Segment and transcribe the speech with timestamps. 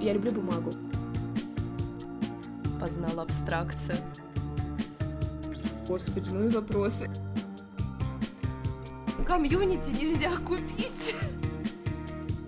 [0.00, 0.70] Я люблю бумагу.
[2.80, 3.98] Познала абстракцию.
[5.86, 7.10] Господи, ну и вопросы.
[9.26, 11.14] Комьюнити нельзя купить.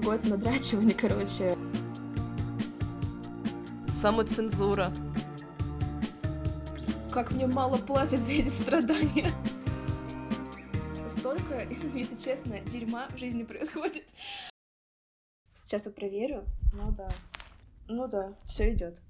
[0.02, 1.54] Год надрачивания, короче.
[3.94, 4.90] Самоцензура.
[7.12, 9.30] Как мне мало платят за эти страдания.
[11.06, 11.62] Столько,
[11.94, 14.08] если честно, дерьма в жизни происходит.
[15.64, 16.44] Сейчас я проверю.
[16.72, 17.08] Ну да.
[17.94, 19.02] Ну да, все идет.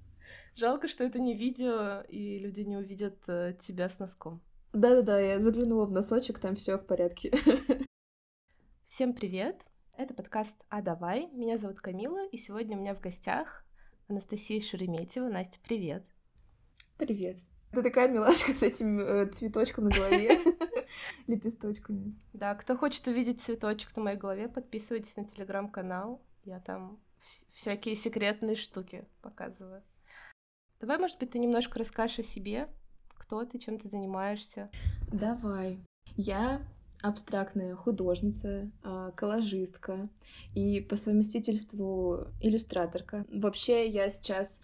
[0.56, 4.42] Жалко, что это не видео, и люди не увидят э, тебя с носком.
[4.72, 7.32] Да-да-да, я заглянула в носочек, там все в порядке.
[8.88, 9.62] Всем привет!
[9.96, 11.28] Это подкаст «А давай».
[11.28, 13.64] Меня зовут Камила, и сегодня у меня в гостях
[14.08, 15.28] Анастасия Шереметьева.
[15.28, 16.05] Настя, привет!
[16.98, 17.38] Привет!
[17.70, 20.41] Ты такая милашка с этим э, цветочком на голове,
[21.28, 22.19] лепесточками.
[22.33, 26.20] Да, кто хочет увидеть цветочек на моей голове, подписывайтесь на телеграм-канал.
[26.42, 27.00] Я там
[27.53, 29.83] всякие секретные штуки показываю.
[30.81, 32.69] Давай, может быть, ты немножко расскажешь о себе,
[33.15, 34.70] кто ты, чем ты занимаешься.
[35.12, 35.78] Давай.
[36.17, 36.61] Я
[37.03, 40.09] абстрактная художница, а, коллажистка
[40.55, 43.27] и по совместительству иллюстраторка.
[43.28, 44.61] Вообще я сейчас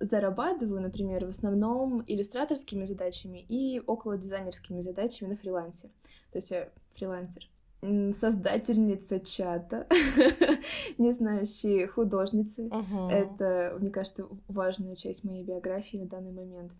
[0.00, 5.90] зарабатываю, например, в основном иллюстраторскими задачами и около дизайнерскими задачами на фрилансе.
[6.30, 7.48] То есть я фрилансер
[7.80, 9.86] создательница чата,
[10.98, 12.66] не знающие художницы.
[12.68, 13.08] Uh-huh.
[13.08, 16.72] Это, мне кажется, важная часть моей биографии на данный момент.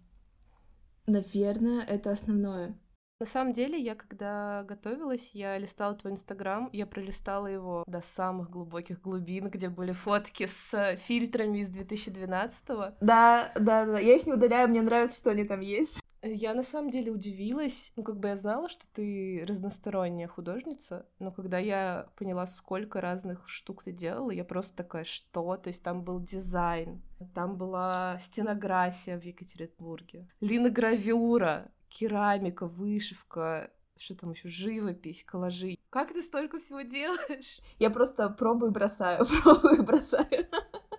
[1.07, 2.75] Наверное, это основное.
[3.21, 8.49] На самом деле, я когда готовилась, я листала твой инстаграм, я пролистала его до самых
[8.49, 12.95] глубоких глубин, где были фотки с фильтрами из 2012-го.
[13.01, 16.01] Да, да, да, я их не удаляю, мне нравится, что они там есть.
[16.23, 21.33] Я на самом деле удивилась, ну как бы я знала, что ты разносторонняя художница, но
[21.33, 25.57] когда я поняла, сколько разных штук ты делала, я просто такая, что?
[25.57, 27.03] То есть там был дизайн,
[27.35, 35.77] там была стенография в Екатеринбурге, линогравюра, керамика, вышивка, что там еще, живопись, коллажи.
[35.91, 37.61] Как ты столько всего делаешь?
[37.79, 40.47] Я просто пробую бросаю, пробую бросаю.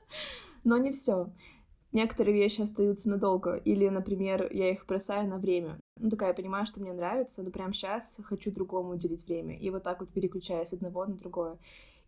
[0.64, 1.32] Но не все.
[1.92, 5.80] Некоторые вещи остаются надолго, или, например, я их бросаю на время.
[5.96, 9.72] Ну, такая, я понимаю, что мне нравится, но прямо сейчас хочу другому уделить время, и
[9.72, 11.58] вот так вот переключаюсь с одного на другое.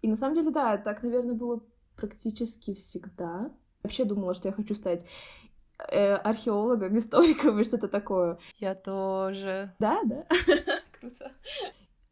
[0.03, 1.63] И на самом деле, да, так, наверное, было
[1.95, 3.51] практически всегда.
[3.81, 5.03] Вообще думала, что я хочу стать
[5.89, 8.37] э, археологом, историком и что-то такое.
[8.57, 9.73] Я тоже.
[9.79, 10.25] Да, да.
[10.99, 11.31] Круто.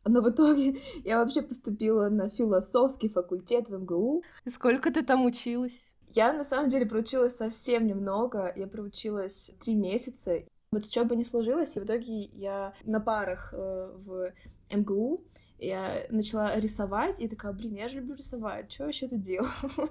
[0.06, 4.24] Но в итоге я вообще поступила на философский факультет в МГУ.
[4.46, 5.96] И сколько ты там училась?
[6.16, 8.52] Я на самом деле проучилась совсем немного.
[8.56, 10.41] Я проучилась три месяца.
[10.72, 14.31] Вот учеба не сложилась, и в итоге я на парах э, в
[14.72, 15.24] МГУ
[15.57, 19.50] я начала рисовать, и такая, блин, я же люблю рисовать, что вообще тут делаю?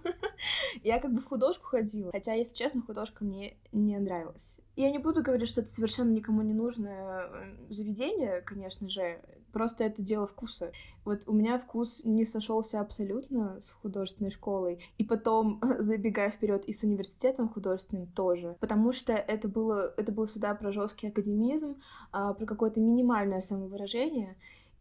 [0.85, 4.59] я как бы в художку ходила, хотя, если честно, художка мне не нравилась.
[4.77, 9.21] Я не буду говорить, что это совершенно никому не нужное э, заведение, конечно же,
[9.53, 10.73] просто это дело вкуса.
[11.05, 16.73] Вот у меня вкус не сошелся абсолютно с художественной школой, и потом, забегая вперед и
[16.73, 21.81] с университетом художественным тоже, потому что это было, это было сюда про жесткий академизм,
[22.13, 24.37] а, про какое-то минимальное самовыражение,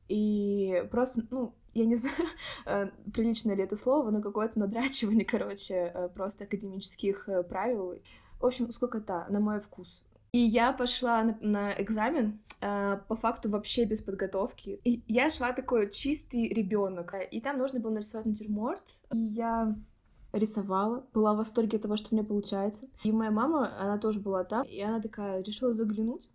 [0.07, 2.15] и просто, ну, я не знаю,
[2.65, 7.95] э, приличное ли это слово, но какое-то надрачивание, короче, э, просто академических э, правил.
[8.39, 10.03] В общем, сколько-то на мой вкус.
[10.31, 14.79] И я пошла на, на экзамен, э, по факту вообще без подготовки.
[14.83, 17.13] И я шла такой чистый ребенок.
[17.31, 18.83] И там нужно было нарисовать натюрморт.
[19.13, 19.75] И я
[20.33, 22.87] рисовала, была в восторге от того, что у меня получается.
[23.03, 26.27] И моя мама, она тоже была там, и она такая решила заглянуть.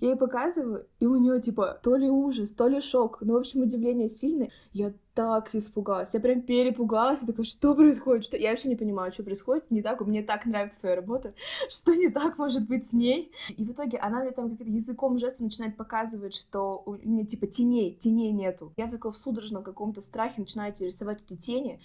[0.00, 3.18] Я ей показываю, и у нее типа то ли ужас, то ли шок.
[3.20, 4.50] Ну, в общем, удивление сильное.
[4.72, 6.14] Я так испугалась.
[6.14, 7.22] Я прям перепугалась.
[7.22, 8.24] Я такая, что происходит?
[8.24, 8.36] Что?
[8.36, 9.68] Я вообще не понимаю, что происходит.
[9.68, 11.34] Не так, мне так нравится своя работа.
[11.68, 13.32] Что не так может быть с ней?
[13.56, 17.48] И в итоге она мне там как-то языком жестом начинает показывать, что у меня типа
[17.48, 18.72] теней, теней нету.
[18.76, 21.80] Я в таком судорожном каком-то страхе начинаю рисовать эти тени.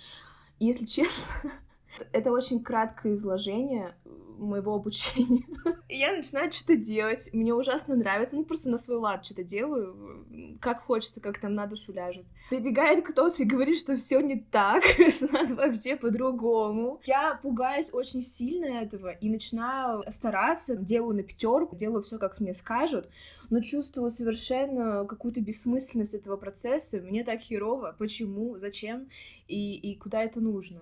[0.59, 1.33] И если честно,
[2.11, 3.95] это очень краткое изложение
[4.37, 5.45] моего обучения.
[5.89, 10.81] я начинаю что-то делать, мне ужасно нравится, ну просто на свой лад что-то делаю, как
[10.81, 12.25] хочется, как там на душу ляжет.
[12.49, 17.01] Прибегает кто-то и говорит, что все не так, что надо вообще по-другому.
[17.05, 22.53] Я пугаюсь очень сильно этого и начинаю стараться, делаю на пятерку, делаю все, как мне
[22.53, 23.09] скажут,
[23.49, 26.97] но чувствую совершенно какую-то бессмысленность этого процесса.
[26.97, 29.07] Мне так херово, почему, зачем
[29.47, 30.81] и, и куда это нужно.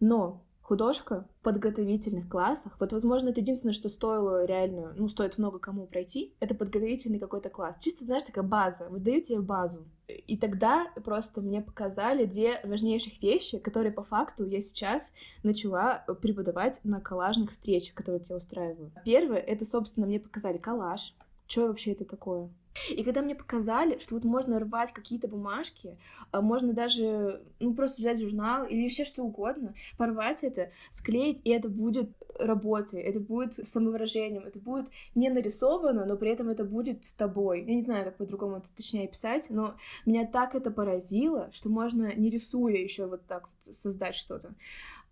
[0.00, 2.76] Но художка в подготовительных классах.
[2.80, 6.34] Вот, возможно, это единственное, что стоило реально, ну, стоит много кому пройти.
[6.40, 7.76] Это подготовительный какой-то класс.
[7.78, 8.88] Чисто, знаешь, такая база.
[8.90, 9.86] Вот даю тебе базу.
[10.08, 15.12] И тогда просто мне показали две важнейших вещи, которые по факту я сейчас
[15.44, 18.90] начала преподавать на коллажных встречах, которые я устраиваю.
[19.04, 21.14] Первое, это, собственно, мне показали коллаж.
[21.46, 22.50] Что вообще это такое?
[22.90, 25.96] И когда мне показали, что вот можно рвать какие-то бумажки,
[26.30, 31.50] а можно даже, ну, просто взять журнал или вообще что угодно, порвать это, склеить, и
[31.50, 37.04] это будет работой, это будет самовыражением, это будет не нарисовано, но при этом это будет
[37.04, 37.64] с тобой.
[37.64, 42.14] Я не знаю, как по-другому это точнее описать, но меня так это поразило, что можно,
[42.14, 44.54] не рисуя еще вот так создать что-то.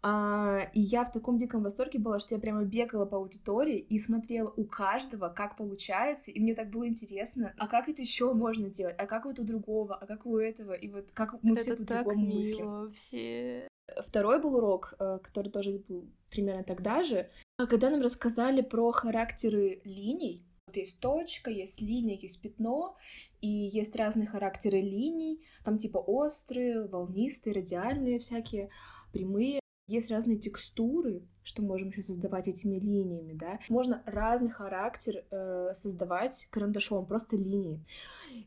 [0.06, 3.98] А, и я в таком диком восторге была, что я прямо бегала по аудитории и
[3.98, 8.68] смотрела у каждого, как получается, и мне так было интересно, а как это еще можно
[8.68, 11.62] делать, а как вот у другого, а как у этого, и вот как мы это
[11.62, 12.66] все по-другому мыслим.
[12.66, 13.66] вообще.
[14.06, 18.92] Второй был урок, э, который тоже был примерно тогда же, а когда нам рассказали про
[18.92, 20.44] характеры линий.
[20.66, 22.94] Вот есть точка, есть линия, есть пятно,
[23.40, 28.68] и есть разные характеры линий, там типа острые, волнистые, радиальные всякие,
[29.10, 29.63] прямые.
[29.86, 33.58] Есть разные текстуры, что можем еще создавать этими линиями, да.
[33.68, 37.84] Можно разный характер э, создавать карандашом, просто линии.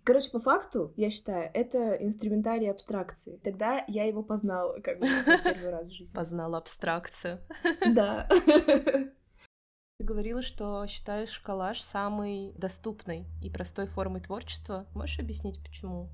[0.04, 3.40] Короче, по факту, я считаю, это инструментарий абстракции.
[3.44, 5.08] Тогда я его познала, как бы,
[5.44, 6.14] первый раз в жизни.
[6.14, 7.40] Познала абстракцию.
[7.94, 8.28] Да.
[10.00, 14.88] Ты говорила, что считаешь коллаж самой доступной и простой формой творчества.
[14.96, 16.10] Можешь объяснить, почему?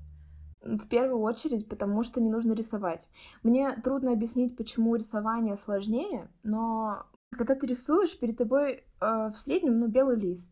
[0.64, 3.08] В первую очередь, потому что не нужно рисовать.
[3.42, 9.78] Мне трудно объяснить, почему рисование сложнее, но когда ты рисуешь, перед тобой э, в среднем,
[9.78, 10.50] ну, белый лист.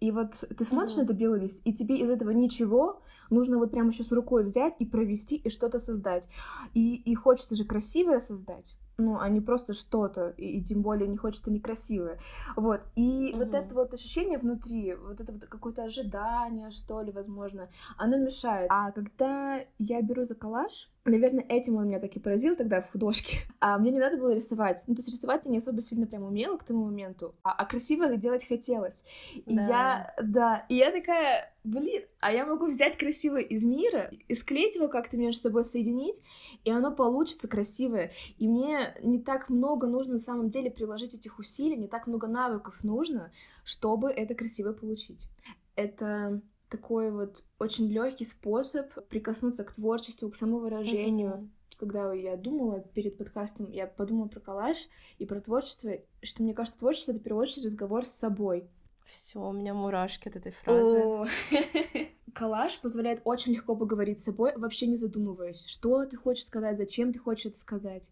[0.00, 1.00] И вот ты смотришь mm-hmm.
[1.00, 4.74] на этот белый лист, и тебе из этого ничего, нужно вот прямо сейчас рукой взять
[4.78, 6.28] и провести, и что-то создать.
[6.72, 11.08] И, и хочется же красивое создать ну, а не просто что-то, и, и тем более
[11.08, 12.18] не хочется некрасивое.
[12.56, 12.80] Вот.
[12.96, 13.44] И угу.
[13.44, 18.66] вот это вот ощущение внутри, вот это вот какое-то ожидание, что ли, возможно, оно мешает.
[18.70, 22.90] А когда я беру за коллаж, Наверное, этим он меня так и поразил тогда в
[22.90, 23.38] художке.
[23.62, 24.84] А мне не надо было рисовать.
[24.86, 27.66] Ну, то есть рисовать я не особо сильно прям умела к тому моменту, а, а
[27.66, 29.04] красиво делать хотелось.
[29.34, 29.66] И да.
[29.66, 34.76] я, да, и я такая, блин, а я могу взять красивое из мира и склеить
[34.76, 36.22] его как-то между собой соединить,
[36.64, 38.12] и оно получится красивое.
[38.38, 42.26] И мне не так много нужно на самом деле приложить этих усилий, не так много
[42.26, 43.30] навыков нужно,
[43.62, 45.28] чтобы это красиво получить.
[45.76, 51.30] Это такой вот очень легкий способ прикоснуться к творчеству, к самовыражению.
[51.30, 51.48] Mm-hmm.
[51.78, 54.76] Когда я думала перед подкастом, я подумала про коллаж
[55.18, 58.68] и про творчество, что мне кажется, творчество это в первую очередь разговор с собой.
[59.04, 61.30] Все, у меня мурашки от этой фразы.
[62.40, 67.12] Коллаж позволяет очень легко поговорить с собой, вообще не задумываясь, что ты хочешь сказать, зачем
[67.12, 68.10] ты хочешь это сказать.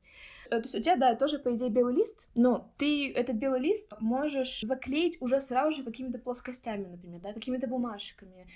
[0.51, 3.61] Э, то есть у тебя, да, тоже, по идее, белый лист, но ты этот белый
[3.61, 8.47] лист можешь заклеить уже сразу же какими-то плоскостями, например, да, какими-то бумажками.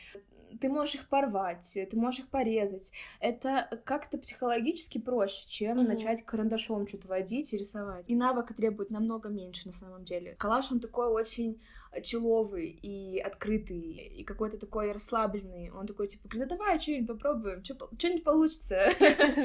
[0.60, 2.92] Ты можешь их порвать, ты можешь их порезать.
[3.20, 5.88] Это как-то психологически проще, чем mm-hmm.
[5.88, 8.04] начать карандашом что-то водить и рисовать.
[8.08, 10.34] И навыка требует намного меньше на самом деле.
[10.38, 11.60] Калаш, он такой очень
[12.02, 15.70] человый и открытый, и какой-то такой расслабленный.
[15.70, 18.92] Он такой, типа, да давай что-нибудь попробуем, что-нибудь получится.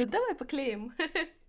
[0.08, 0.94] Давай поклеим.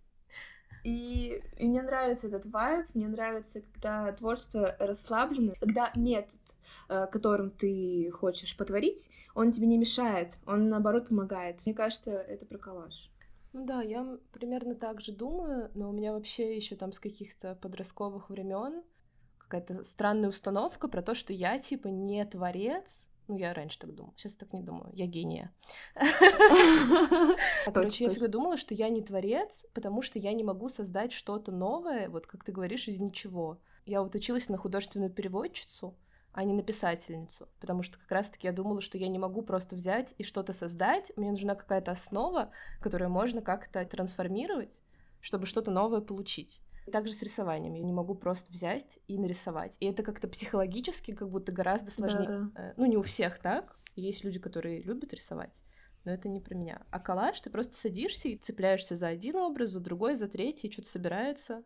[0.84, 6.40] И, мне нравится этот вайб, мне нравится, когда творчество расслаблено, когда метод,
[6.88, 11.64] э, которым ты хочешь потворить, он тебе не мешает, он наоборот помогает.
[11.66, 13.10] Мне кажется, это про коллаж.
[13.52, 17.54] Ну да, я примерно так же думаю, но у меня вообще еще там с каких-то
[17.56, 18.82] подростковых времен
[19.48, 24.14] какая-то странная установка про то, что я типа не творец, ну, я раньше так думала,
[24.16, 25.54] сейчас так не думаю, я гения.
[27.72, 31.52] Короче, я всегда думала, что я не творец, потому что я не могу создать что-то
[31.52, 33.60] новое, вот как ты говоришь, из ничего.
[33.84, 35.94] Я вот училась на художественную переводчицу,
[36.32, 39.76] а не на писательницу, потому что как раз-таки я думала, что я не могу просто
[39.76, 44.82] взять и что-то создать, мне нужна какая-то основа, которую можно как-то трансформировать,
[45.20, 46.62] чтобы что-то новое получить.
[46.88, 47.74] Также с рисованием.
[47.74, 49.76] Я не могу просто взять и нарисовать.
[49.80, 52.26] И это как-то психологически как будто гораздо сложнее.
[52.26, 52.70] Да, да.
[52.70, 53.78] Э, ну, не у всех так.
[53.94, 55.62] Есть люди, которые любят рисовать.
[56.04, 56.86] Но это не про меня.
[56.90, 60.72] А коллаж, ты просто садишься и цепляешься за один образ, за другой, за третий, и
[60.72, 61.62] что-то собирается.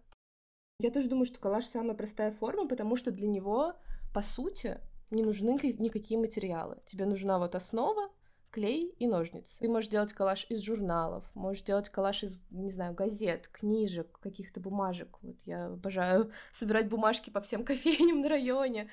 [0.81, 3.75] Я тоже думаю, что коллаж самая простая форма, потому что для него,
[4.13, 6.79] по сути, не нужны никакие материалы.
[6.85, 8.09] Тебе нужна вот основа,
[8.53, 9.59] клей и ножницы.
[9.61, 14.61] Ты можешь делать коллаж из журналов, можешь делать коллаж из, не знаю, газет, книжек, каких-то
[14.61, 15.19] бумажек.
[15.23, 18.89] Вот я обожаю собирать бумажки по всем кофейням на районе.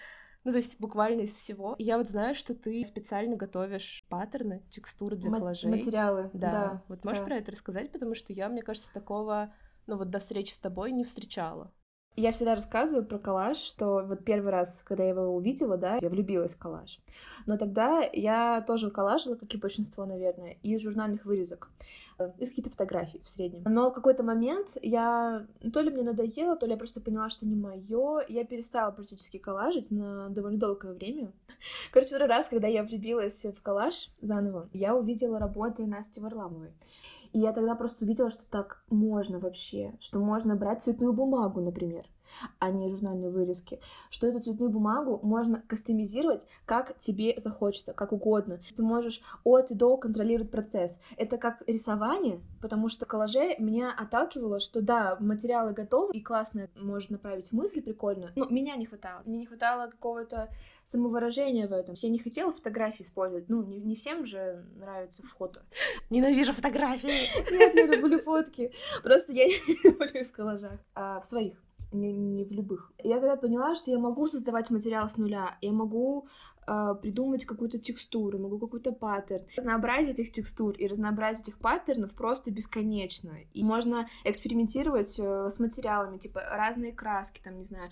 [0.45, 1.75] Ну, то есть буквально из всего.
[1.77, 5.69] И я вот знаю, что ты специально готовишь паттерны, текстуры для коллажей.
[5.69, 6.51] Материалы, да.
[6.51, 6.83] да.
[6.87, 7.25] Вот можешь да.
[7.25, 9.53] про это рассказать, потому что я, мне кажется, такого
[9.89, 11.73] но вот до встречи с тобой не встречала.
[12.19, 16.09] Я всегда рассказываю про коллаж, что вот первый раз, когда я его увидела, да, я
[16.09, 16.99] влюбилась в коллаж.
[17.45, 21.69] Но тогда я тоже коллажила, как и большинство, наверное, из журнальных вырезок,
[22.17, 23.63] э, из каких-то фотографий в среднем.
[23.63, 27.45] Но в какой-то момент я, то ли мне надоело, то ли я просто поняла, что
[27.45, 31.31] не мое, я перестала практически коллажить на довольно долгое время.
[31.93, 36.73] Короче, второй раз, когда я влюбилась в коллаж заново, я увидела работы Насти Варламовой.
[37.31, 42.05] И я тогда просто увидела, что так можно вообще, что можно брать цветную бумагу, например,
[42.59, 48.59] а не журнальные вырезки, что эту цветную бумагу можно кастомизировать, как тебе захочется, как угодно.
[48.75, 51.00] Ты можешь от и до контролировать процесс.
[51.17, 57.09] Это как рисование, потому что коллаже меня отталкивало, что да, материалы готовы, и классно может
[57.09, 59.21] направить мысль прикольно, но меня не хватало.
[59.25, 60.50] Мне не хватало какого-то
[60.86, 61.93] самовыражения в этом.
[61.98, 65.62] Я не хотела фотографии использовать, ну, не, не всем же нравится фото.
[66.09, 67.51] Ненавижу фотографии!
[67.51, 68.71] Нет, я люблю фотки.
[69.03, 71.53] Просто я не люблю в коллажах, а в своих
[71.91, 72.91] не, не в любых.
[73.03, 76.27] Я когда поняла, что я могу создавать материал с нуля, я могу
[76.67, 79.46] э, придумать какую-то текстуру, могу какой-то паттерн.
[79.58, 83.38] Разнообразие этих текстур и разнообразие этих паттернов просто бесконечно.
[83.53, 87.89] И можно экспериментировать э, с материалами, типа разные краски, там, не знаю,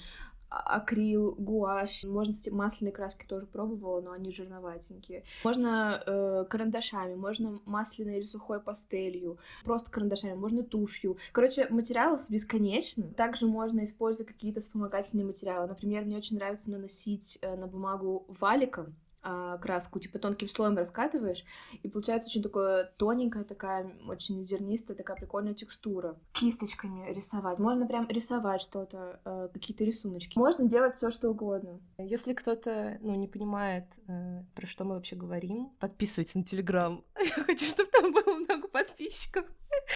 [0.49, 5.23] акрил, гуашь, можно, масляные краски тоже пробовала, но они жирноватенькие.
[5.43, 11.17] Можно э, карандашами, можно масляной или сухой пастелью, просто карандашами, можно тушью.
[11.31, 13.03] Короче, материалов бесконечно.
[13.03, 15.67] Также можно использовать какие-то вспомогательные материалы.
[15.67, 18.95] Например, мне очень нравится наносить э, на бумагу валиком,
[19.29, 21.43] а, краску, типа тонким слоем раскатываешь,
[21.83, 26.17] и получается очень такое тоненькая, такая очень зернистая, такая прикольная текстура.
[26.31, 27.59] Кисточками рисовать.
[27.59, 30.37] Можно прям рисовать что-то, э, какие-то рисуночки.
[30.37, 31.81] Можно делать все что угодно.
[31.97, 37.03] Если кто-то, ну, не понимает, э, про что мы вообще говорим, подписывайтесь на Телеграм.
[37.19, 39.45] Я хочу, чтобы там было много подписчиков.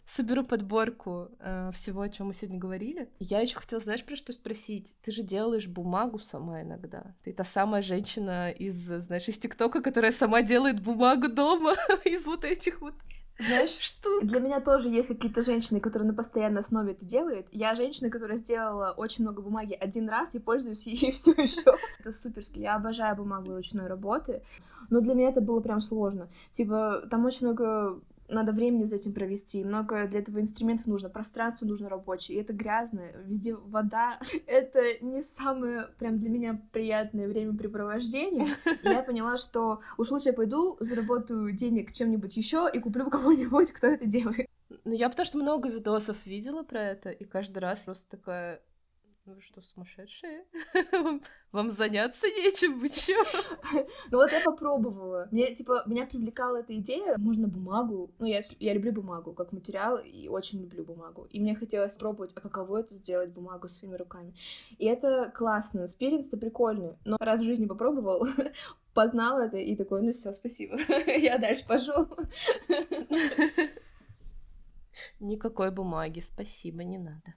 [0.06, 3.10] Соберу подборку э, всего, о чем мы сегодня говорили.
[3.18, 4.94] Я еще хотела, знаешь, про что спросить?
[5.02, 7.14] Ты же делаешь бумагу сама иногда.
[7.22, 11.74] Ты та самая женщина из, знаешь, из ТикТока, которая сама делает бумагу дома
[12.04, 12.94] из вот этих вот
[13.38, 14.20] знаешь, что?
[14.20, 17.46] Для меня тоже есть какие-то женщины, которые на постоянной основе это делают.
[17.50, 21.74] Я женщина, которая сделала очень много бумаги один раз и пользуюсь ей все еще.
[21.98, 22.60] Это суперски.
[22.60, 24.42] Я обожаю бумагу ручной работы.
[24.90, 26.28] Но для меня это было прям сложно.
[26.50, 27.98] Типа, там очень много
[28.32, 32.52] надо времени за этим провести, много для этого инструментов нужно, пространство нужно рабочее, и это
[32.52, 34.18] грязно, везде вода.
[34.46, 38.46] Это не самое прям для меня приятное времяпрепровождение.
[38.82, 43.72] И я поняла, что уж лучше я пойду, заработаю денег чем-нибудь еще и куплю кого-нибудь,
[43.72, 44.48] кто это делает.
[44.84, 48.62] Ну, я потому что много видосов видела про это, и каждый раз просто такая,
[49.24, 50.44] вы что, сумасшедшие?
[51.52, 53.14] Вам заняться нечем, вы чё?
[54.10, 55.28] Ну вот я попробовала.
[55.30, 57.16] Мне, типа, меня привлекала эта идея.
[57.18, 58.10] Можно бумагу.
[58.18, 61.26] Ну, я, я люблю бумагу как материал и очень люблю бумагу.
[61.30, 64.34] И мне хотелось пробовать, а каково это сделать бумагу своими руками.
[64.78, 65.86] И это классно.
[65.88, 66.96] Спиринс-то прикольный.
[67.04, 68.26] Но раз в жизни попробовал,
[68.94, 70.76] познал это и такой, ну все, спасибо.
[71.06, 72.08] я дальше пошел.
[75.20, 77.34] Никакой бумаги, спасибо, не надо.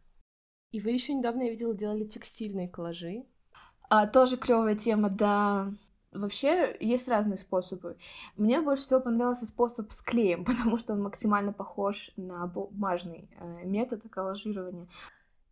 [0.76, 3.24] И вы еще недавно, я видела, делали текстильные коллажи.
[3.90, 5.72] А, тоже клевая тема, да.
[6.12, 7.96] Вообще есть разные способы.
[8.36, 13.64] Мне больше всего понравился способ с клеем, потому что он максимально похож на бумажный э,
[13.64, 14.90] метод коллажирования.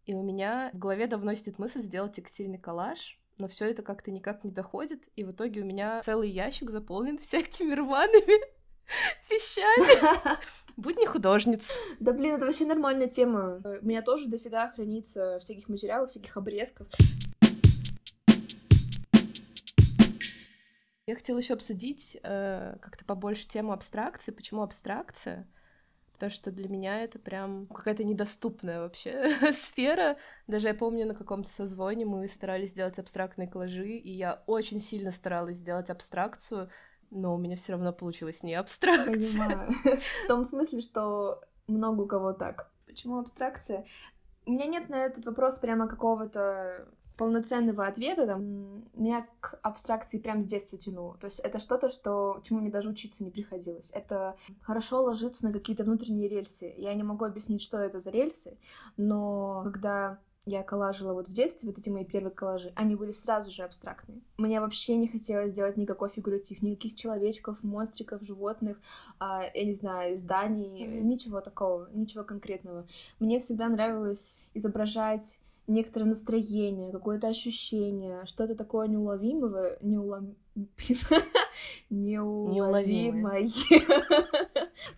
[0.06, 4.12] И у меня в голове давно сидит мысль сделать текстильный коллаж, но все это как-то
[4.12, 8.44] никак не доходит, и в итоге у меня целый ящик заполнен всякими рваными
[9.29, 10.37] вещами.
[10.77, 11.77] Будь не художниц.
[11.99, 13.61] Да блин, это вообще нормальная тема.
[13.81, 16.87] У меня тоже дофига хранится всяких материалов, всяких обрезков.
[21.05, 24.31] Я хотела еще обсудить э, как-то побольше тему абстракции.
[24.31, 25.47] Почему абстракция?
[26.13, 30.17] Потому что для меня это прям какая-то недоступная вообще сфера.
[30.47, 35.11] Даже я помню, на каком-то созвоне мы старались сделать абстрактные коллажи, и я очень сильно
[35.11, 36.69] старалась сделать абстракцию,
[37.13, 39.13] но у меня все равно получилось не абстракция.
[39.13, 39.72] Понимаю.
[40.25, 42.72] В том смысле, что много у кого так.
[42.86, 43.86] Почему абстракция?
[44.46, 50.41] У меня нет на этот вопрос прямо какого-то полноценного ответа, там, меня к абстракции прям
[50.41, 51.15] с детства тянуло.
[51.20, 53.89] То есть это что-то, что, чему мне даже учиться не приходилось.
[53.91, 56.74] Это хорошо ложится на какие-то внутренние рельсы.
[56.75, 58.58] Я не могу объяснить, что это за рельсы,
[58.98, 63.50] но когда я коллажила вот в детстве, вот эти мои первые коллажи, они были сразу
[63.50, 64.21] же абстрактные.
[64.38, 68.77] Мне вообще не хотелось делать никакой фигуратив, никаких человечков, монстриков, животных,
[69.19, 71.01] а, я не знаю, зданий, mm-hmm.
[71.01, 72.85] ничего такого, ничего конкретного.
[73.19, 80.35] Мне всегда нравилось изображать некоторое настроение, какое-то ощущение, что-то такое неуловимое, неулом...
[81.89, 83.47] неуловимое.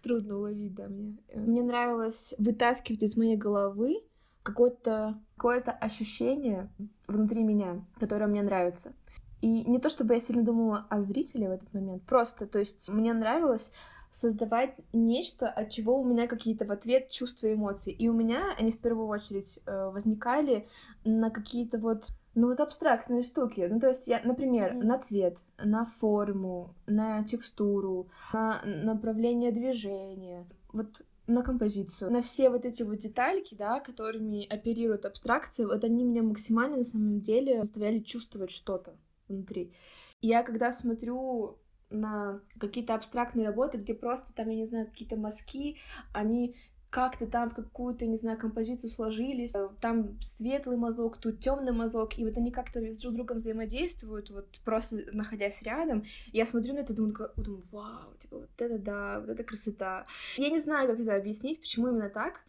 [0.02, 1.18] Трудно уловить, да, мне.
[1.36, 4.02] Мне нравилось вытаскивать из моей головы
[4.46, 6.70] какое-то какое ощущение
[7.08, 8.94] внутри меня, которое мне нравится.
[9.42, 12.90] И не то чтобы я сильно думала о зрителе в этот момент, просто, то есть
[12.90, 13.72] мне нравилось
[14.10, 17.92] создавать нечто, от чего у меня какие-то в ответ чувства и эмоции.
[17.92, 20.70] И у меня они в первую очередь э, возникали
[21.04, 23.68] на какие-то вот ну вот абстрактные штуки.
[23.70, 24.84] Ну то есть я, например, mm.
[24.84, 32.66] на цвет, на форму, на текстуру, на направление движения, вот на композицию, на все вот
[32.66, 38.00] эти вот детальки, да, которыми оперируют абстракции, вот они меня максимально на самом деле заставляли
[38.00, 39.74] чувствовать что-то внутри.
[40.22, 41.58] Я когда смотрю
[41.90, 45.78] на какие-то абстрактные работы, где просто там, я не знаю, какие-то мазки,
[46.14, 46.56] они
[46.96, 52.24] как-то там в какую-то, не знаю, композицию сложились, там светлый мазок, тут темный мазок, и
[52.24, 56.06] вот они как-то с друг другом взаимодействуют, вот просто находясь рядом.
[56.32, 60.06] Я смотрю на это думаю, думаю, вау, типа, вот это да, вот это красота.
[60.38, 62.46] Я не знаю, как это объяснить, почему именно так.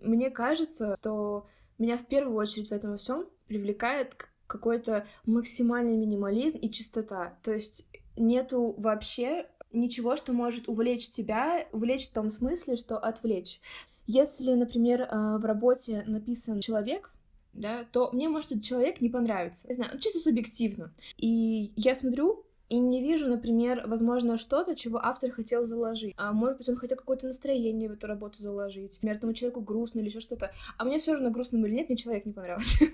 [0.00, 4.14] Мне кажется, что меня в первую очередь в этом всем привлекает
[4.46, 7.36] какой-то максимальный минимализм и чистота.
[7.42, 7.84] То есть
[8.16, 13.60] нету вообще ничего, что может увлечь тебя, увлечь в том смысле, что отвлечь.
[14.06, 17.12] Если, например, э, в работе написан человек,
[17.52, 19.66] да, то мне может этот человек не понравиться.
[19.68, 20.92] Не знаю, чисто субъективно.
[21.16, 26.14] И я смотрю, и не вижу, например, возможно, что-то, чего автор хотел заложить.
[26.18, 28.94] А может быть, он хотел какое-то настроение в эту работу заложить.
[28.96, 30.52] Например, тому человеку грустно или еще что-то.
[30.76, 32.84] А мне все равно грустно или нет, мне человек не понравился.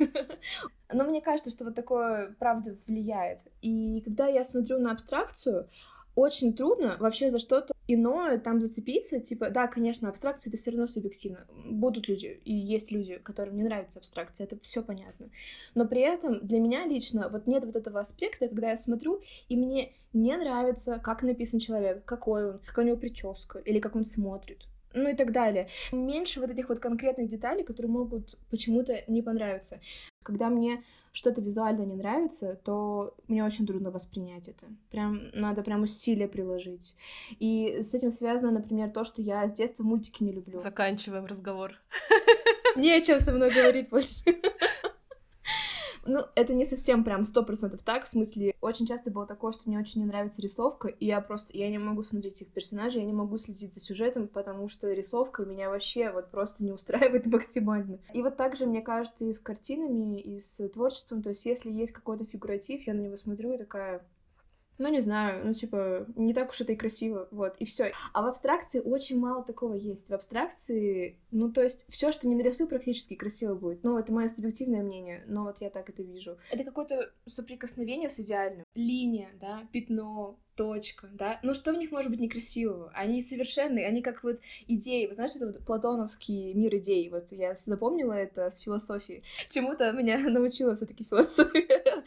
[0.93, 3.40] Но мне кажется, что вот такое, правда, влияет.
[3.62, 5.69] И когда я смотрю на абстракцию,
[6.14, 9.21] очень трудно вообще за что-то иное там зацепиться.
[9.21, 11.47] Типа, да, конечно, абстракция это все равно субъективно.
[11.66, 15.30] Будут люди, и есть люди, которым не нравится абстракция, это все понятно.
[15.75, 19.56] Но при этом для меня лично вот нет вот этого аспекта, когда я смотрю, и
[19.56, 24.04] мне не нравится, как написан человек, какой он, какая у него прическа, или как он
[24.04, 25.68] смотрит ну и так далее.
[25.92, 29.80] Меньше вот этих вот конкретных деталей, которые могут почему-то не понравиться.
[30.25, 34.66] Когда мне что-то визуально не нравится, то мне очень трудно воспринять это.
[34.90, 36.97] Прям надо прям усилия приложить.
[37.38, 40.59] И с этим связано, например, то, что я с детства мультики не люблю.
[40.59, 41.75] Заканчиваем разговор.
[42.75, 44.25] Не о чем со мной говорить больше.
[46.07, 49.62] Ну, это не совсем прям сто процентов так, в смысле, очень часто было такое, что
[49.67, 53.07] мне очень не нравится рисовка, и я просто, я не могу смотреть их персонажей, я
[53.07, 57.99] не могу следить за сюжетом, потому что рисовка меня вообще вот просто не устраивает максимально.
[58.12, 61.93] И вот также, мне кажется, и с картинами, и с творчеством, то есть если есть
[61.93, 64.05] какой-то фигуратив, я на него смотрю и такая,
[64.78, 67.92] ну, не знаю, ну, типа, не так уж это и красиво, вот, и все.
[68.12, 70.08] А в абстракции очень мало такого есть.
[70.08, 73.84] В абстракции, ну, то есть, все, что не нарисую, практически красиво будет.
[73.84, 76.37] Ну, это мое субъективное мнение, но вот я так это вижу.
[76.50, 78.64] Это какое-то соприкосновение с идеальным.
[78.74, 81.40] Линия, да, пятно, точка, да.
[81.42, 82.90] Ну что в них может быть некрасивого?
[82.94, 85.06] Они совершенные, они как вот идеи.
[85.06, 87.08] Вы знаете, это вот платоновский мир идей.
[87.10, 89.22] Вот я запомнила это с философии.
[89.48, 92.04] Чему-то меня научила все таки философия.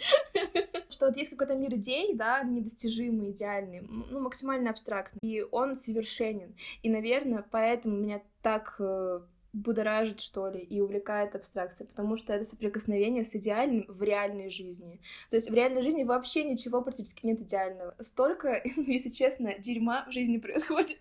[0.97, 6.55] Что вот есть какой-то мир идей, да, недостижимый, идеальный, ну, максимально абстрактный, и он совершенен.
[6.81, 9.19] И, наверное, поэтому меня так э,
[9.53, 14.99] будоражит, что ли, и увлекает абстракция, потому что это соприкосновение с идеальным в реальной жизни.
[15.29, 17.93] То есть в реальной жизни вообще ничего практически нет идеального.
[17.99, 20.97] Столько, если честно, дерьма в жизни происходит,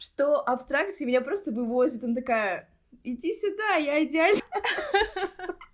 [0.00, 2.02] что абстракция меня просто вывозит.
[2.02, 2.68] Она такая,
[3.04, 4.42] иди сюда, я идеальна.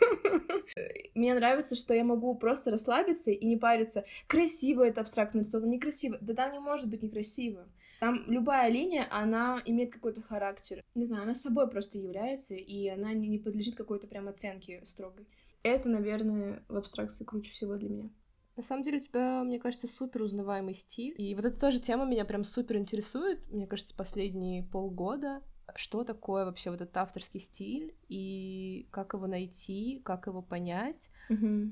[1.14, 4.04] Мне нравится, что я могу просто расслабиться и не париться.
[4.26, 6.18] Красиво это абстрактно нарисовано, некрасиво.
[6.20, 7.68] Да там не может быть некрасиво.
[8.00, 10.82] Там любая линия, она имеет какой-то характер.
[10.94, 15.26] Не знаю, она собой просто является, и она не подлежит какой-то прям оценке строгой.
[15.62, 18.10] Это, наверное, в абстракции круче всего для меня.
[18.56, 21.14] На самом деле у тебя, мне кажется, супер узнаваемый стиль.
[21.18, 25.42] И вот эта тоже тема меня прям супер интересует, мне кажется, последние полгода.
[25.76, 31.10] Что такое вообще вот этот авторский стиль, и как его найти, как его понять.
[31.30, 31.70] Mm-hmm.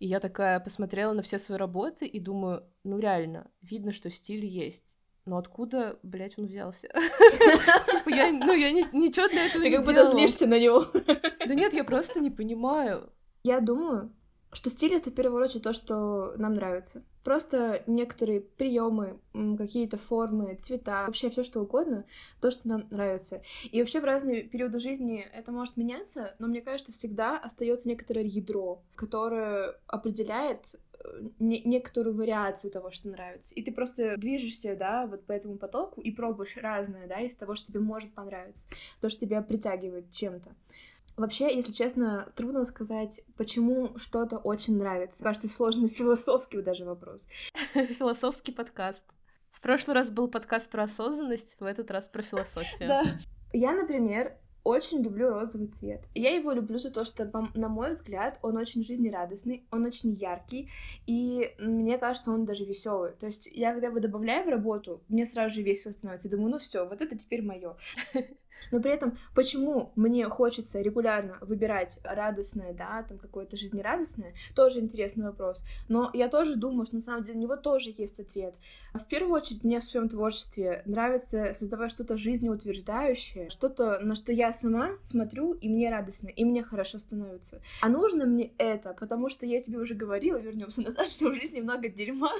[0.00, 4.44] И я такая посмотрела на все свои работы и думаю, ну реально, видно, что стиль
[4.44, 4.98] есть
[5.28, 6.88] но откуда, блядь, он взялся?
[6.88, 10.86] Типа, я, ну, я ничего для этого не Ты как будто злишься на него.
[10.94, 13.12] Да нет, я просто не понимаю.
[13.44, 14.10] Я думаю,
[14.52, 17.02] что стиль это в первую очередь то, что нам нравится.
[17.22, 19.18] Просто некоторые приемы,
[19.58, 22.04] какие-то формы, цвета, вообще все что угодно,
[22.40, 23.42] то, что нам нравится.
[23.70, 28.24] И вообще в разные периоды жизни это может меняться, но мне кажется, всегда остается некоторое
[28.24, 30.76] ядро, которое определяет
[31.38, 33.54] не, некоторую вариацию того, что нравится.
[33.54, 37.54] И ты просто движешься, да, вот по этому потоку и пробуешь разное, да, из того,
[37.54, 38.64] что тебе может понравиться,
[39.00, 40.54] то, что тебя притягивает чем-то.
[41.18, 45.24] Вообще, если честно, трудно сказать, почему что-то очень нравится.
[45.24, 47.26] Кажется, сложный философский даже вопрос.
[47.74, 49.04] Философский подкаст.
[49.50, 52.88] В прошлый раз был подкаст про осознанность, в этот раз про философию.
[52.88, 53.02] Да.
[53.52, 56.04] Я, например, очень люблю розовый цвет.
[56.14, 60.70] Я его люблю за то, что, на мой взгляд, он очень жизнерадостный, он очень яркий,
[61.06, 63.12] и мне кажется, он даже веселый.
[63.18, 66.28] То есть я, когда его добавляю в работу, мне сразу же весело становится.
[66.28, 67.76] Думаю, ну все, вот это теперь мое.
[68.70, 75.24] Но при этом, почему мне хочется регулярно выбирать радостное, да, там какое-то жизнерадостное, тоже интересный
[75.24, 75.62] вопрос.
[75.88, 78.56] Но я тоже думаю, что на самом деле для него тоже есть ответ.
[78.94, 84.52] В первую очередь, мне в своем творчестве нравится создавать что-то жизнеутверждающее, что-то, на что я
[84.52, 87.60] сама смотрю, и мне радостно, и мне хорошо становится.
[87.80, 91.60] А нужно мне это, потому что я тебе уже говорила, вернемся назад, что в жизни
[91.60, 92.32] много дерьма.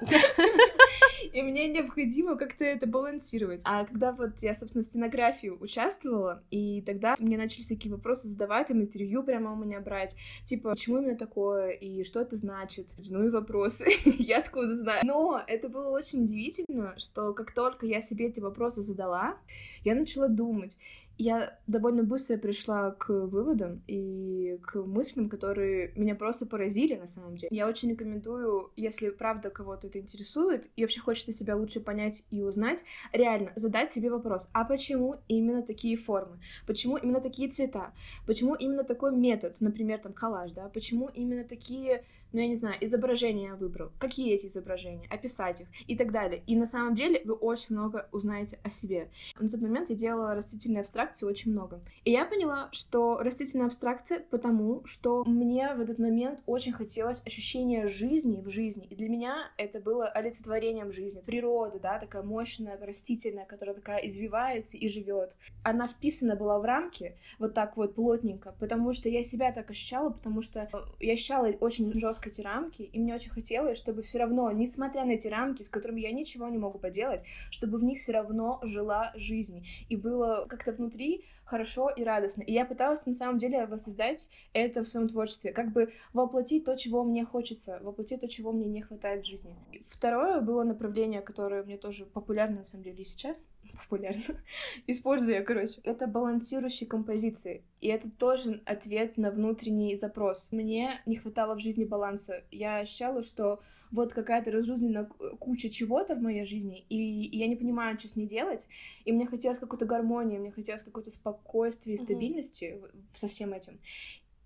[1.32, 3.60] И мне необходимо как-то это балансировать.
[3.64, 4.86] А когда вот я, собственно, в
[5.18, 10.14] стенографии участвовала, и тогда мне начали всякие вопросы задавать, им интервью прямо у меня брать,
[10.44, 15.04] типа, почему именно такое, и что это значит, ну и вопросы, я откуда знаю.
[15.04, 19.36] Но это было очень удивительно, что как только я себе эти вопросы задала,
[19.84, 20.76] я начала думать,
[21.18, 27.36] я довольно быстро пришла к выводам и к мыслям, которые меня просто поразили на самом
[27.36, 27.48] деле.
[27.50, 32.42] Я очень рекомендую, если правда кого-то это интересует и вообще хочется себя лучше понять и
[32.42, 36.40] узнать, реально задать себе вопрос, а почему именно такие формы?
[36.66, 37.92] Почему именно такие цвета?
[38.26, 40.68] Почему именно такой метод, например, там коллаж, да?
[40.68, 45.68] Почему именно такие ну, я не знаю, изображения я выбрал, какие эти изображения, описать их
[45.86, 46.42] и так далее.
[46.46, 49.08] И на самом деле вы очень много узнаете о себе.
[49.38, 51.80] На тот момент я делала растительные абстракции очень много.
[52.04, 57.86] И я поняла, что растительная абстракция потому, что мне в этот момент очень хотелось ощущения
[57.86, 58.86] жизни в жизни.
[58.90, 61.22] И для меня это было олицетворением жизни.
[61.24, 65.36] Природа, да, такая мощная, растительная, которая такая извивается и живет.
[65.62, 70.10] Она вписана была в рамки вот так вот плотненько, потому что я себя так ощущала,
[70.10, 70.68] потому что
[71.00, 75.04] я ощущала очень жестко жестко эти рамки, и мне очень хотелось, чтобы все равно, несмотря
[75.04, 78.60] на эти рамки, с которыми я ничего не могу поделать, чтобы в них все равно
[78.62, 82.42] жила жизнь, и было как-то внутри хорошо и радостно.
[82.42, 86.76] И я пыталась на самом деле воссоздать это в своем творчестве, как бы воплотить то,
[86.76, 89.56] чего мне хочется, воплотить то, чего мне не хватает в жизни.
[89.86, 93.48] Второе было направление, которое мне тоже популярно на самом деле и сейчас,
[93.82, 94.42] популярно,
[94.86, 97.64] использую я, короче, это балансирующие композиции.
[97.80, 100.48] И это тоже ответ на внутренний запрос.
[100.50, 102.44] Мне не хватало в жизни баланса.
[102.50, 105.04] Я ощущала, что вот какая-то разузненная
[105.38, 108.66] куча чего-то в моей жизни, и, и я не понимаю, что с ней делать,
[109.04, 113.02] и мне хотелось какой-то гармонии, мне хотелось какой-то спокойствия и стабильности mm-hmm.
[113.14, 113.78] со всем этим.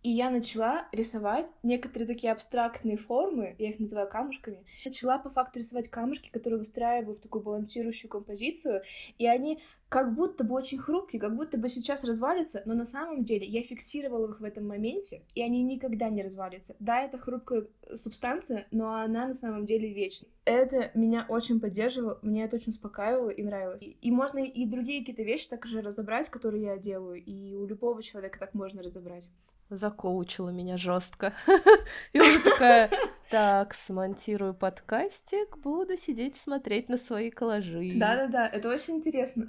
[0.03, 4.65] И я начала рисовать некоторые такие абстрактные формы, я их называю камушками.
[4.85, 8.83] Начала по факту рисовать камушки, которые выстраиваю в такую балансирующую композицию,
[9.19, 13.25] и они как будто бы очень хрупкие, как будто бы сейчас развалится, но на самом
[13.25, 16.75] деле я фиксировала их в этом моменте, и они никогда не развалятся.
[16.81, 20.29] Да, это хрупкая субстанция, но она на самом деле вечна.
[20.47, 23.83] Это меня очень поддерживало, меня это очень успокаивало и нравилось.
[23.83, 27.67] И, и можно и другие какие-то вещи так же разобрать, которые я делаю, и у
[27.67, 29.29] любого человека так можно разобрать
[29.77, 31.33] закоучила меня жестко.
[32.13, 32.91] И уже такая,
[33.31, 37.95] так, смонтирую подкастик, буду сидеть смотреть на свои коллажи.
[37.97, 39.47] Да-да-да, это очень интересно.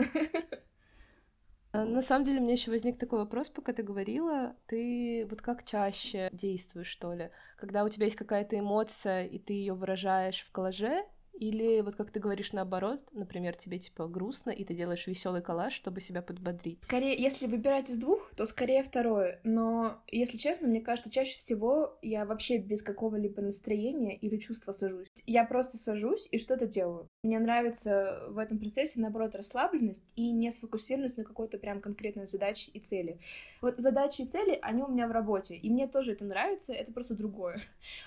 [1.75, 4.55] А, на самом деле, мне еще возник такой вопрос, пока ты говорила.
[4.67, 7.31] Ты вот как чаще действуешь, что ли?
[7.57, 12.11] Когда у тебя есть какая-то эмоция, и ты ее выражаешь в коллаже, или вот как
[12.11, 16.83] ты говоришь наоборот, например, тебе типа грустно, и ты делаешь веселый коллаж, чтобы себя подбодрить.
[16.83, 19.39] Скорее, если выбирать из двух, то скорее второе.
[19.43, 25.07] Но, если честно, мне кажется, чаще всего я вообще без какого-либо настроения или чувства сажусь.
[25.25, 27.09] Я просто сажусь и что-то делаю.
[27.23, 32.71] Мне нравится в этом процессе, наоборот, расслабленность и не сфокусированность на какой-то прям конкретной задаче
[32.71, 33.19] и цели.
[33.61, 36.91] Вот задачи и цели, они у меня в работе, и мне тоже это нравится, это
[36.91, 37.61] просто другое.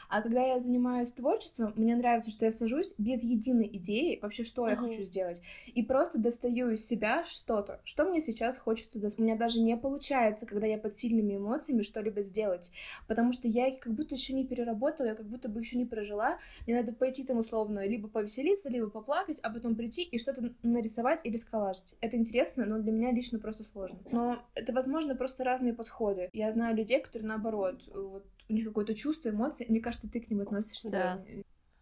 [0.09, 4.45] А когда я занимаюсь творчеством, мне нравится, что я сажусь без без единой идеи вообще,
[4.45, 4.71] что uh-huh.
[4.71, 5.41] я хочу сделать.
[5.67, 9.21] И просто достаю из себя что-то, что мне сейчас хочется достать.
[9.21, 12.71] У меня даже не получается, когда я под сильными эмоциями что-либо сделать,
[13.07, 15.87] потому что я их как будто еще не переработала, я как будто бы еще не
[15.87, 16.39] прожила.
[16.67, 21.21] Мне надо пойти там условно либо повеселиться, либо поплакать, а потом прийти и что-то нарисовать
[21.25, 21.95] или сколажить.
[22.01, 23.99] Это интересно, но для меня лично просто сложно.
[24.11, 26.29] Но это, возможно, просто разные подходы.
[26.33, 30.31] Я знаю людей, которые наоборот, вот у них какое-то чувство, эмоции, мне кажется, ты к
[30.31, 30.91] ним относишься.
[30.91, 31.25] Да,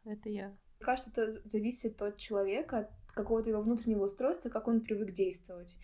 [0.04, 5.12] это я кажется, это зависит от человека, от какого-то его внутреннего устройства, как он привык
[5.12, 5.76] действовать.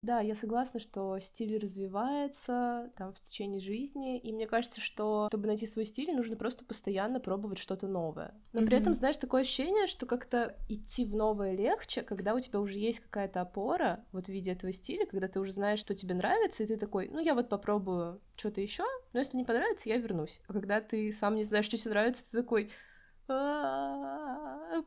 [0.00, 5.48] Да, я согласна, что стиль развивается там в течение жизни, и мне кажется, что чтобы
[5.48, 8.32] найти свой стиль, нужно просто постоянно пробовать что-то новое.
[8.52, 8.66] Но mm-hmm.
[8.66, 12.78] при этом, знаешь, такое ощущение, что как-то идти в новое легче, когда у тебя уже
[12.78, 16.62] есть какая-то опора вот в виде этого стиля, когда ты уже знаешь, что тебе нравится,
[16.62, 20.42] и ты такой, ну я вот попробую что-то еще, но если не понравится, я вернусь.
[20.46, 22.70] А когда ты сам не знаешь, что тебе нравится, ты такой,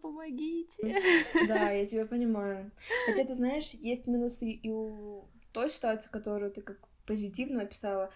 [0.02, 1.02] помогите.
[1.48, 2.72] Да, я тебя понимаю.
[3.06, 8.10] Хотя, ты знаешь, есть минусы и у той ситуации, которую ты как позитивно описала.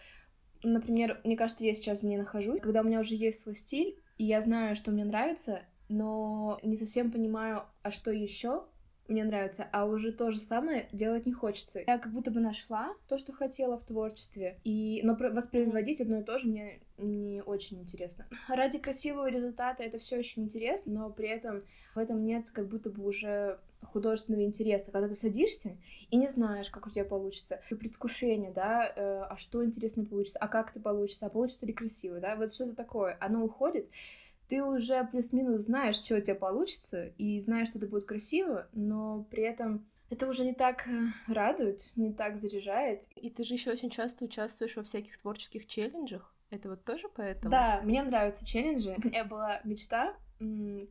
[0.63, 4.23] Например, мне кажется, я сейчас в нахожусь, когда у меня уже есть свой стиль, и
[4.23, 8.65] я знаю, что мне нравится, но не совсем понимаю, а что еще,
[9.07, 11.81] мне нравится, а уже то же самое делать не хочется.
[11.85, 15.01] Я как будто бы нашла то, что хотела в творчестве, и...
[15.03, 18.25] но воспроизводить одно и то же мне не очень интересно.
[18.49, 21.63] Ради красивого результата это все очень интересно, но при этом
[21.93, 25.77] в этом нет как будто бы уже художественного интереса, когда ты садишься
[26.09, 30.47] и не знаешь, как у тебя получится, предвкушение, да, э, а что интересно получится, а
[30.47, 33.87] как это получится, а получится ли красиво, да, вот что-то такое, оно уходит,
[34.47, 39.25] ты уже плюс-минус знаешь, что у тебя получится, и знаешь, что это будет красиво, но
[39.29, 43.03] при этом это уже не так э, радует, не так заряжает.
[43.15, 46.33] И ты же еще очень часто участвуешь во всяких творческих челленджах.
[46.51, 47.51] Это вот тоже поэтому?
[47.51, 48.95] Да, мне нравятся челленджи.
[49.03, 50.15] У меня была мечта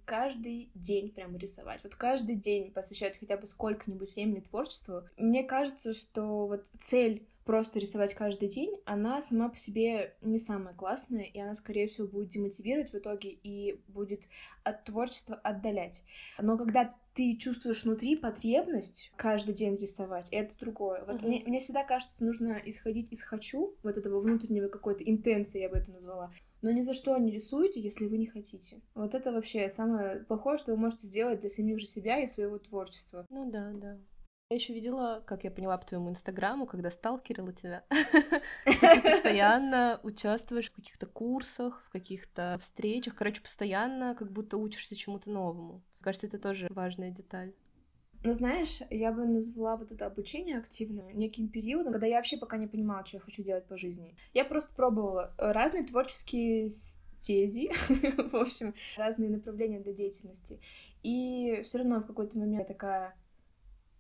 [0.05, 1.83] каждый день прямо рисовать.
[1.85, 5.03] Вот каждый день посвящать хотя бы сколько-нибудь времени творчеству.
[5.17, 10.75] Мне кажется, что вот цель просто рисовать каждый день, она сама по себе не самая
[10.75, 14.29] классная, и она, скорее всего, будет демотивировать в итоге и будет
[14.63, 16.03] от творчества отдалять.
[16.39, 21.05] Но когда ты чувствуешь внутри потребность каждый день рисовать, это другое.
[21.05, 21.27] Вот mm-hmm.
[21.27, 25.69] мне, мне всегда кажется, что нужно исходить из хочу, вот этого внутреннего какой-то интенции, я
[25.69, 26.33] бы это назвала.
[26.63, 28.81] Но ни за что не рисуйте, если вы не хотите.
[28.95, 32.59] Вот это вообще самое плохое, что вы можете сделать для самих же себя и своего
[32.59, 33.27] творчества.
[33.31, 33.99] Ну да, да.
[34.51, 37.83] Я еще видела, как я поняла по твоему инстаграму, когда сталкерила тебя,
[38.67, 44.97] что ты постоянно участвуешь в каких-то курсах, в каких-то встречах, короче, постоянно как будто учишься
[44.97, 45.83] чему-то новому.
[46.03, 47.55] Кажется, это тоже важная деталь.
[48.23, 52.59] Ну, знаешь, я бы назвала вот это обучение активно неким периодом, когда я вообще пока
[52.59, 54.15] не понимала, что я хочу делать по жизни.
[54.35, 57.71] Я просто пробовала разные творческие стези,
[58.31, 60.61] в общем, разные направления для деятельности.
[61.03, 63.15] И все равно в какой-то момент я такая,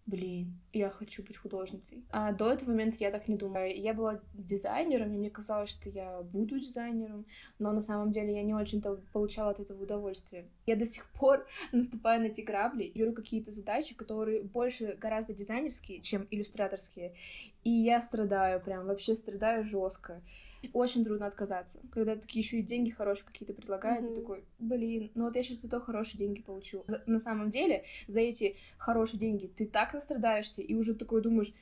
[0.07, 2.05] блин, я хочу быть художницей.
[2.11, 3.67] А до этого момента я так не думала.
[3.67, 7.25] Я была дизайнером, и мне казалось, что я буду дизайнером,
[7.59, 10.47] но на самом деле я не очень-то получала от этого удовольствие.
[10.67, 16.01] Я до сих пор наступаю на эти грабли, беру какие-то задачи, которые больше гораздо дизайнерские,
[16.01, 17.15] чем иллюстраторские,
[17.63, 20.23] и я страдаю, прям вообще страдаю жестко
[20.73, 21.81] очень трудно отказаться.
[21.91, 24.15] Когда такие еще и деньги хорошие какие-то предлагают, mm-hmm.
[24.15, 26.85] ты такой, блин, ну вот я сейчас зато хорошие деньги получу.
[26.87, 31.53] За, на самом деле, за эти хорошие деньги ты так настрадаешься, и уже такой думаешь,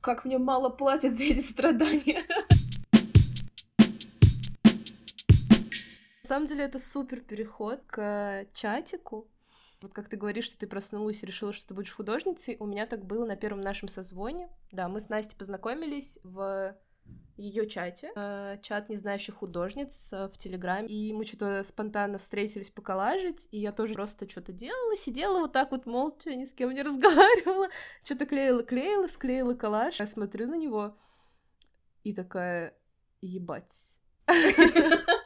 [0.00, 2.24] как мне мало платят за эти страдания.
[6.22, 9.26] На самом деле это супер переход к чатику.
[9.82, 12.86] Вот как ты говоришь, что ты проснулась и решила, что ты будешь художницей, у меня
[12.86, 14.48] так было на первом нашем созвоне.
[14.70, 16.76] Да, мы с Настей познакомились в
[17.36, 23.48] ее чате, э, чат незнающих художниц э, в Телеграме, и мы что-то спонтанно встретились поколажить,
[23.50, 26.82] и я тоже просто что-то делала, сидела вот так вот молча, ни с кем не
[26.84, 27.68] разговаривала,
[28.04, 30.96] что-то клеила-клеила, склеила коллаж, я смотрю на него
[32.02, 32.74] и такая,
[33.20, 34.00] ебать.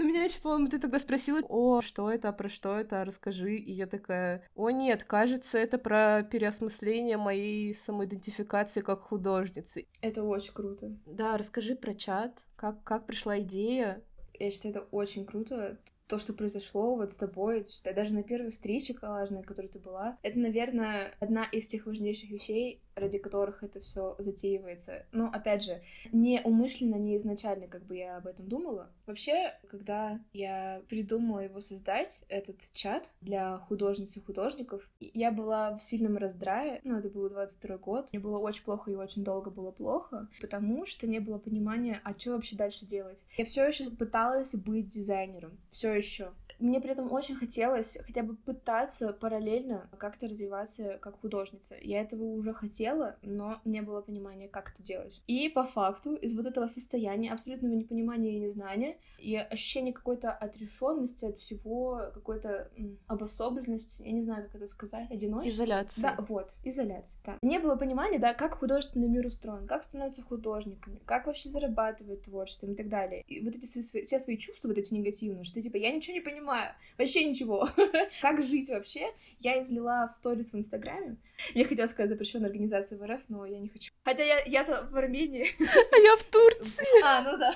[0.00, 3.56] Ну, меня еще, по-моему, ты тогда спросила, о, что это, про что это, расскажи.
[3.56, 9.86] И я такая, о, нет, кажется, это про переосмысление моей самоидентификации как художницы.
[10.00, 10.96] Это очень круто.
[11.04, 14.02] Да, расскажи про чат, как, как пришла идея.
[14.38, 15.78] Я считаю, это очень круто
[16.10, 20.18] то, что произошло вот с тобой, считай, даже на первой встрече коллажной, которой ты была,
[20.22, 25.06] это, наверное, одна из тех важнейших вещей, ради которых это все затеивается.
[25.12, 25.82] Но, опять же,
[26.12, 28.90] не умышленно, не изначально, как бы я об этом думала.
[29.06, 35.82] Вообще, когда я придумала его создать, этот чат для художниц и художников, я была в
[35.82, 39.70] сильном раздрае, ну, это был 22 год, мне было очень плохо и очень долго было
[39.70, 43.22] плохо, потому что не было понимания, а что вообще дальше делать.
[43.36, 46.32] Я все еще пыталась быть дизайнером, все еще.
[46.60, 51.76] Мне при этом очень хотелось хотя бы пытаться параллельно как-то развиваться как художница.
[51.80, 55.22] Я этого уже хотела, но не было понимания, как это делать.
[55.26, 61.24] И по факту из вот этого состояния абсолютного непонимания и незнания и ощущения какой-то отрешенности
[61.24, 62.70] от всего, какой-то
[63.06, 65.64] обособленности, я не знаю, как это сказать, одиночества.
[65.64, 66.02] Изоляция.
[66.02, 67.20] Да, вот, изоляция.
[67.24, 67.38] Да.
[67.42, 72.72] Не было понимания, да, как художественный мир устроен, как становятся художниками, как вообще зарабатывают творчеством
[72.72, 73.22] и так далее.
[73.26, 76.20] И вот эти свои, все свои чувства, вот эти негативные, что типа я ничего не
[76.20, 76.74] понимаю, понимаю.
[77.00, 77.66] Вообще ничего.
[78.20, 79.10] как жить вообще?
[79.38, 81.16] Я излила в сторис в Инстаграме.
[81.54, 83.90] Мне хотелось сказать запрещенная организация в РФ, но я не хочу.
[84.04, 85.46] Хотя я, я-то в Армении.
[85.60, 86.84] а я в Турции.
[87.02, 87.54] А, ну да.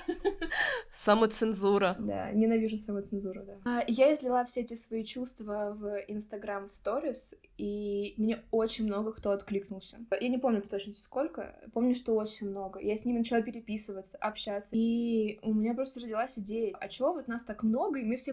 [0.90, 1.96] Самоцензура.
[1.98, 3.58] Да, ненавижу самоцензуру, да.
[3.66, 9.12] А, я излила все эти свои чувства в Инстаграм в сторис, и мне очень много
[9.12, 9.98] кто откликнулся.
[10.18, 12.80] Я не помню в точности сколько, помню, что очень много.
[12.80, 17.28] Я с ними начала переписываться, общаться, и у меня просто родилась идея, а чего вот
[17.28, 18.32] нас так много, и мы все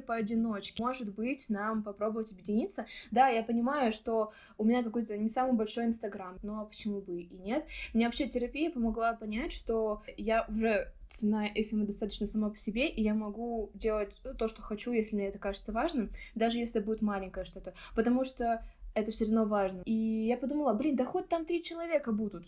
[0.51, 0.83] поодиночке?
[0.83, 2.85] Может быть, нам попробовать объединиться?
[3.11, 7.37] Да, я понимаю, что у меня какой-то не самый большой Инстаграм, но почему бы и
[7.37, 7.65] нет?
[7.93, 13.13] Мне вообще терапия помогла понять, что я уже цена самодостаточно сама по себе, и я
[13.13, 17.73] могу делать то, что хочу, если мне это кажется важным, даже если будет маленькое что-то.
[17.95, 19.81] Потому что это все равно важно.
[19.85, 19.93] И
[20.27, 22.47] я подумала, блин, да хоть там три человека будут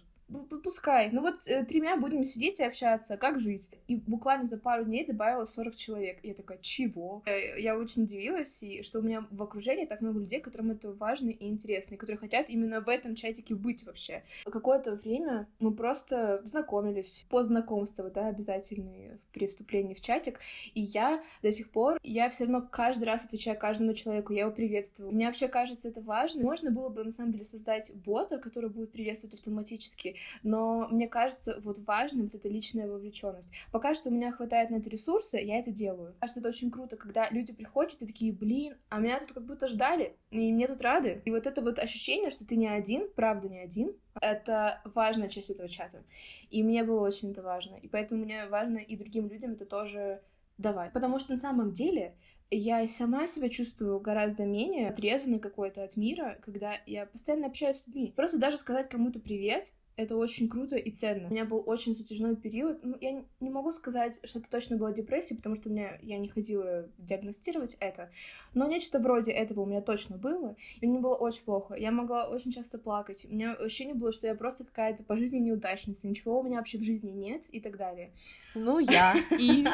[0.63, 1.09] пускай.
[1.11, 3.69] Ну вот э, тремя будем сидеть и общаться, как жить.
[3.87, 6.19] И буквально за пару дней добавила 40 человек.
[6.23, 7.21] И я такая, чего?
[7.25, 10.91] Э, я очень удивилась, и что у меня в окружении так много людей, которым это
[10.93, 14.23] важно и интересно, и которые хотят именно в этом чатике быть вообще.
[14.45, 20.39] Какое-то время мы просто знакомились по знакомству, да, обязательные при вступлении в чатик.
[20.73, 24.51] И я до сих пор, я все равно каждый раз отвечаю каждому человеку, я его
[24.51, 25.11] приветствую.
[25.11, 26.43] Мне вообще кажется это важно.
[26.43, 31.59] Можно было бы, на самом деле, создать бота, который будет приветствовать автоматически но мне кажется,
[31.63, 33.51] вот важным вот эта личная вовлеченность.
[33.71, 36.15] Пока что у меня хватает на это ресурсы, я это делаю.
[36.19, 39.67] Кажется, это очень круто, когда люди приходят и такие, блин, а меня тут как будто
[39.67, 41.21] ждали, и мне тут рады.
[41.25, 45.49] И вот это вот ощущение, что ты не один, правда не один, это важная часть
[45.49, 46.03] этого чата.
[46.49, 47.75] И мне было очень это важно.
[47.75, 50.21] И поэтому мне важно и другим людям это тоже
[50.57, 50.93] давать.
[50.93, 52.15] Потому что на самом деле
[52.51, 57.88] я сама себя чувствую гораздо менее отрезанной какой-то от мира, когда я постоянно общаюсь с
[57.88, 58.13] людьми.
[58.15, 61.27] Просто даже сказать кому-то привет, это очень круто и ценно.
[61.27, 62.84] У меня был очень затяжной период.
[62.84, 66.17] Ну, я не могу сказать, что это точно была депрессия, потому что у меня, я
[66.17, 68.12] не ходила диагностировать это.
[68.53, 70.56] Но нечто вроде этого у меня точно было.
[70.82, 71.75] И мне было очень плохо.
[71.75, 73.25] Я могла очень часто плакать.
[73.29, 76.08] У меня ощущение было, что я просто какая-то по жизни неудачница.
[76.08, 78.12] Ничего у меня вообще в жизни нет и так далее.
[78.56, 79.65] Ну, я и...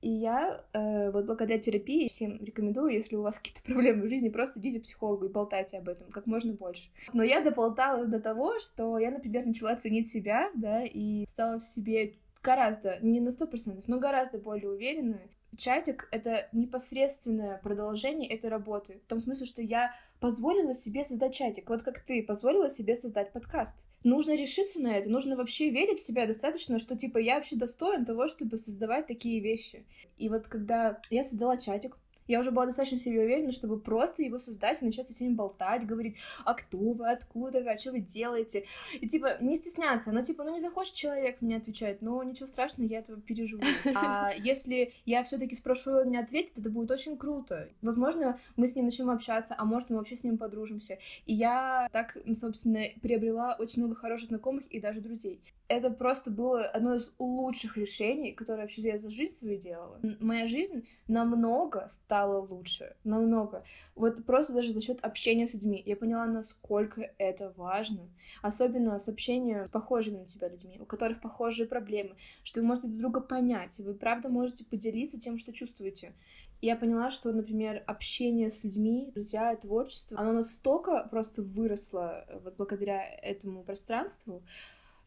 [0.00, 4.30] И я э, вот благодаря терапии всем рекомендую, если у вас какие-то проблемы в жизни,
[4.30, 6.90] просто идите к психологу и болтайте об этом как можно больше.
[7.12, 11.64] Но я дополталась до того, что я, например, начала ценить себя, да, и стала в
[11.64, 15.28] себе гораздо, не на сто процентов, но гораздо более уверенная.
[15.56, 19.00] Чатик— это непосредственное продолжение этой работы.
[19.04, 21.68] В том смысле, что я позволила себе создать чатик.
[21.68, 23.74] Вот как ты позволила себе создать подкаст.
[24.04, 28.04] Нужно решиться на это, нужно вообще верить в себя достаточно, что типа я вообще достоин
[28.04, 29.84] того, чтобы создавать такие вещи.
[30.16, 31.96] И вот когда я создала чатик,
[32.30, 35.86] я уже была достаточно себе уверена, чтобы просто его создать и начать со всеми болтать,
[35.86, 38.66] говорить, а кто вы, откуда вы, а что вы делаете.
[39.00, 42.88] И типа не стесняться, но типа, ну не захочет человек мне отвечать, но ничего страшного,
[42.88, 43.62] я этого переживу.
[43.94, 47.68] А если я все таки спрошу, он мне ответит, это будет очень круто.
[47.82, 50.98] Возможно, мы с ним начнем общаться, а может, мы вообще с ним подружимся.
[51.26, 56.64] И я так, собственно, приобрела очень много хороших знакомых и даже друзей это просто было
[56.64, 60.00] одно из лучших решений, которое вообще я за жизнь свою делала.
[60.18, 63.62] Моя жизнь намного стала лучше, намного.
[63.94, 65.80] Вот просто даже за счет общения с людьми.
[65.86, 68.10] Я поняла, насколько это важно.
[68.42, 72.88] Особенно с общением с похожими на тебя людьми, у которых похожие проблемы, что вы можете
[72.88, 76.14] друг друга понять, вы правда можете поделиться тем, что чувствуете.
[76.60, 83.02] Я поняла, что, например, общение с людьми, друзья, творчество, оно настолько просто выросло вот благодаря
[83.22, 84.42] этому пространству,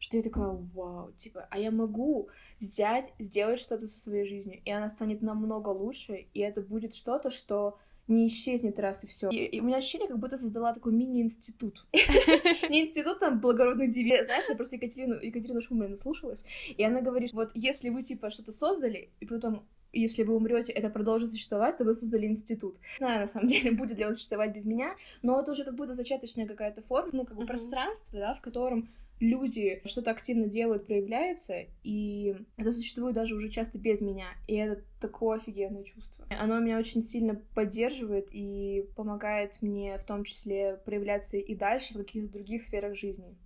[0.04, 2.28] что я такая, вау, типа, а я могу
[2.60, 7.30] взять, сделать что-то со своей жизнью, и она станет намного лучше, и это будет что-то,
[7.30, 9.30] что не исчезнет раз и все.
[9.30, 11.86] И, и у меня ощущение, как будто создала такой мини-институт.
[12.68, 14.26] Не институт там благородных девиц.
[14.26, 18.52] Знаешь, я просто Екатерину, Екатерину Шумарину слушалась, и она говорит, вот если вы, типа, что-то
[18.52, 19.64] создали, и потом
[19.94, 22.76] если вы умрете, это продолжит существовать, то вы создали институт.
[22.98, 25.76] Не знаю, на самом деле, будет ли он существовать без меня, но это уже как
[25.76, 28.90] будто зачаточная какая-то форма, ну, как бы пространство, да, в котором
[29.20, 34.82] люди что-то активно делают, проявляется, и это существует даже уже часто без меня, и это
[35.00, 36.26] такое офигенное чувство.
[36.30, 41.98] Оно меня очень сильно поддерживает и помогает мне в том числе проявляться и дальше в
[41.98, 43.36] каких-то других сферах жизни.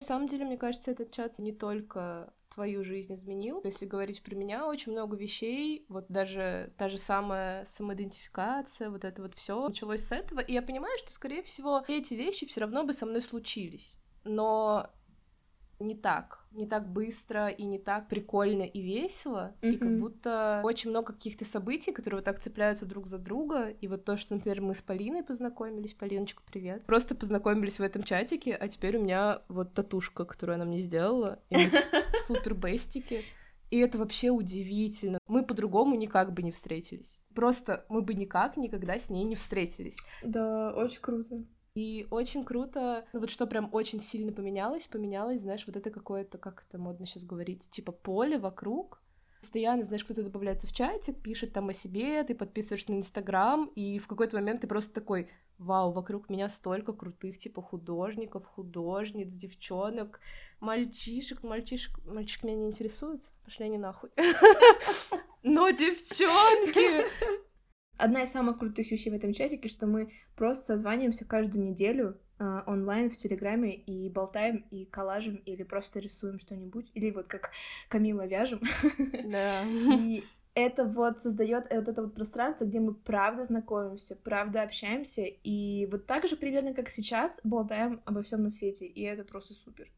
[0.00, 3.60] На самом деле, мне кажется, этот чат не только твою жизнь изменил.
[3.64, 9.22] Если говорить про меня, очень много вещей, вот даже та же самая самоидентификация, вот это
[9.22, 12.84] вот все началось с этого, и я понимаю, что, скорее всего, эти вещи все равно
[12.84, 13.98] бы со мной случились.
[14.24, 14.90] Но
[15.78, 19.70] не так, не так быстро и не так прикольно и весело, mm-hmm.
[19.72, 23.88] и как будто очень много каких-то событий, которые вот так цепляются друг за друга, и
[23.88, 28.54] вот то, что, например, мы с Полиной познакомились, Полиночка, привет, просто познакомились в этом чатике,
[28.54, 31.70] а теперь у меня вот татушка, которую она мне сделала, и мы
[32.26, 33.24] супер бестики,
[33.70, 35.18] и это вообще удивительно.
[35.26, 37.18] Мы по-другому никак бы не встретились.
[37.34, 39.98] Просто мы бы никак никогда с ней не встретились.
[40.22, 41.44] Да, очень круто.
[41.76, 46.38] И очень круто, ну вот что прям очень сильно поменялось, поменялось, знаешь, вот это какое-то,
[46.38, 49.02] как это модно сейчас говорить, типа поле вокруг,
[49.40, 53.98] постоянно, знаешь, кто-то добавляется в чатик, пишет там о себе, ты подписываешься на Инстаграм, и
[53.98, 60.20] в какой-то момент ты просто такой, вау, вокруг меня столько крутых, типа, художников, художниц, девчонок,
[60.60, 64.08] мальчишек, мальчишек, мальчишек меня не интересуют, пошли они нахуй.
[65.42, 67.04] Но девчонки!
[67.98, 72.60] Одна из самых крутых вещей в этом чатике, что мы просто созваниваемся каждую неделю э,
[72.66, 77.50] онлайн в Телеграме и болтаем, и коллажем, или просто рисуем что-нибудь, или вот как
[77.88, 78.60] Камила вяжем.
[79.24, 79.64] Да.
[79.64, 80.22] И
[80.54, 86.06] это вот создает вот это вот пространство, где мы правда знакомимся, правда общаемся, и вот
[86.06, 89.90] так же примерно как сейчас болтаем обо всем на свете, и это просто супер.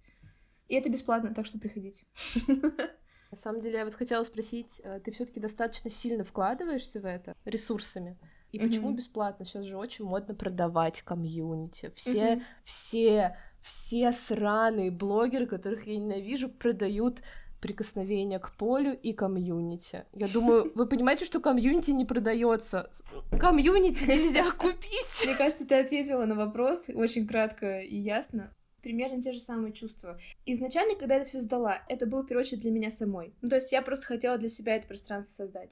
[0.68, 2.04] И это бесплатно, так что приходите.
[3.30, 7.34] На самом деле, я вот хотела спросить, э, ты все-таки достаточно сильно вкладываешься в это
[7.44, 8.16] ресурсами?
[8.52, 8.66] И mm-hmm.
[8.66, 9.44] почему бесплатно?
[9.44, 11.92] Сейчас же очень модно продавать комьюнити.
[11.94, 12.42] Все, mm-hmm.
[12.64, 17.20] все, все сраные блогеры, которых я ненавижу, продают
[17.60, 20.04] прикосновение к полю и комьюнити.
[20.14, 22.90] Я думаю, вы понимаете, что комьюнити не продается.
[23.38, 25.26] Комьюнити нельзя купить.
[25.26, 30.18] Мне кажется, ты ответила на вопрос очень кратко и ясно примерно те же самые чувства.
[30.46, 33.32] Изначально, когда я это все сдала, это было в первую очередь для меня самой.
[33.40, 35.70] Ну, то есть я просто хотела для себя это пространство создать.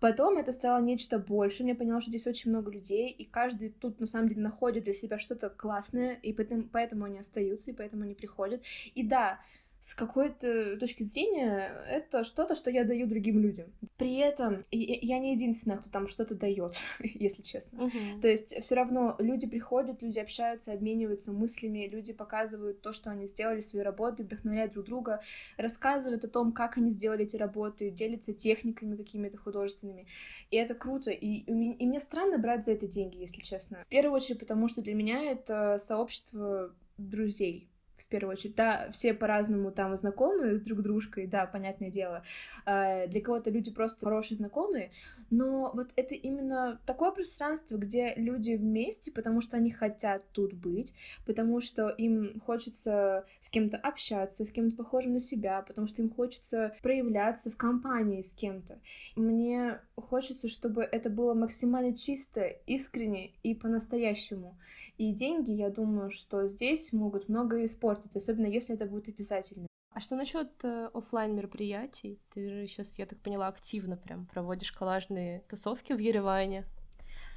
[0.00, 4.00] Потом это стало нечто большее, я поняла, что здесь очень много людей, и каждый тут
[4.00, 8.04] на самом деле находит для себя что-то классное, и поэтому, поэтому они остаются, и поэтому
[8.04, 8.62] они приходят.
[8.94, 9.40] И да,
[9.80, 13.72] с какой-то точки зрения это что-то, что я даю другим людям.
[13.96, 17.82] При этом я не единственная, кто там что-то дает, если честно.
[17.84, 18.20] Uh-huh.
[18.20, 23.28] То есть все равно люди приходят, люди общаются, обмениваются мыслями, люди показывают то, что они
[23.28, 25.22] сделали, свои работы, вдохновляют друг друга,
[25.56, 30.08] рассказывают о том, как они сделали эти работы, делятся техниками какими-то художественными.
[30.50, 31.12] И это круто.
[31.12, 33.84] И, и мне странно брать за это деньги, если честно.
[33.84, 37.68] В первую очередь, потому что для меня это сообщество друзей
[38.08, 38.56] в первую очередь.
[38.56, 42.22] Да, все по-разному там знакомы с друг дружкой, да, понятное дело.
[42.64, 44.90] А, для кого-то люди просто хорошие знакомые,
[45.30, 50.94] но вот это именно такое пространство, где люди вместе, потому что они хотят тут быть,
[51.26, 56.08] потому что им хочется с кем-то общаться, с кем-то похожим на себя, потому что им
[56.08, 58.78] хочется проявляться в компании с кем-то.
[59.16, 64.56] Мне хочется, чтобы это было максимально чисто, искренне и по-настоящему.
[64.98, 69.66] И деньги, я думаю, что здесь могут многое испортить, особенно если это будет обязательно.
[69.90, 72.20] А что насчет э, офлайн мероприятий?
[72.32, 76.66] Ты же сейчас, я так поняла, активно прям проводишь коллажные тусовки в Ереване.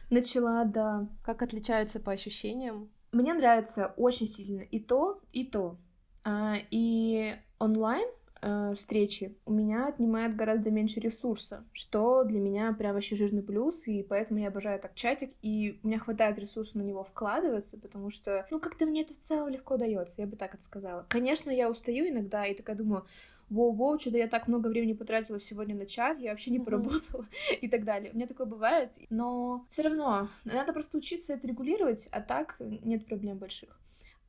[0.09, 1.07] Начала, да.
[1.23, 2.91] Как отличается по ощущениям?
[3.11, 5.77] Мне нравится очень сильно и то, и то.
[6.23, 8.07] А, и онлайн
[8.41, 13.87] э, встречи у меня отнимает гораздо меньше ресурса, что для меня прям вообще жирный плюс,
[13.87, 18.09] и поэтому я обожаю так чатик, и у меня хватает ресурса на него вкладываться, потому
[18.09, 21.05] что, ну, как-то мне это в целом легко дается, я бы так это сказала.
[21.09, 23.05] Конечно, я устаю иногда, и такая думаю,
[23.51, 27.25] воу-воу, что-то я так много времени потратила сегодня на чат, я вообще не поработала
[27.61, 28.11] и так далее.
[28.11, 33.05] У меня такое бывает, но все равно надо просто учиться это регулировать, а так нет
[33.05, 33.77] проблем больших.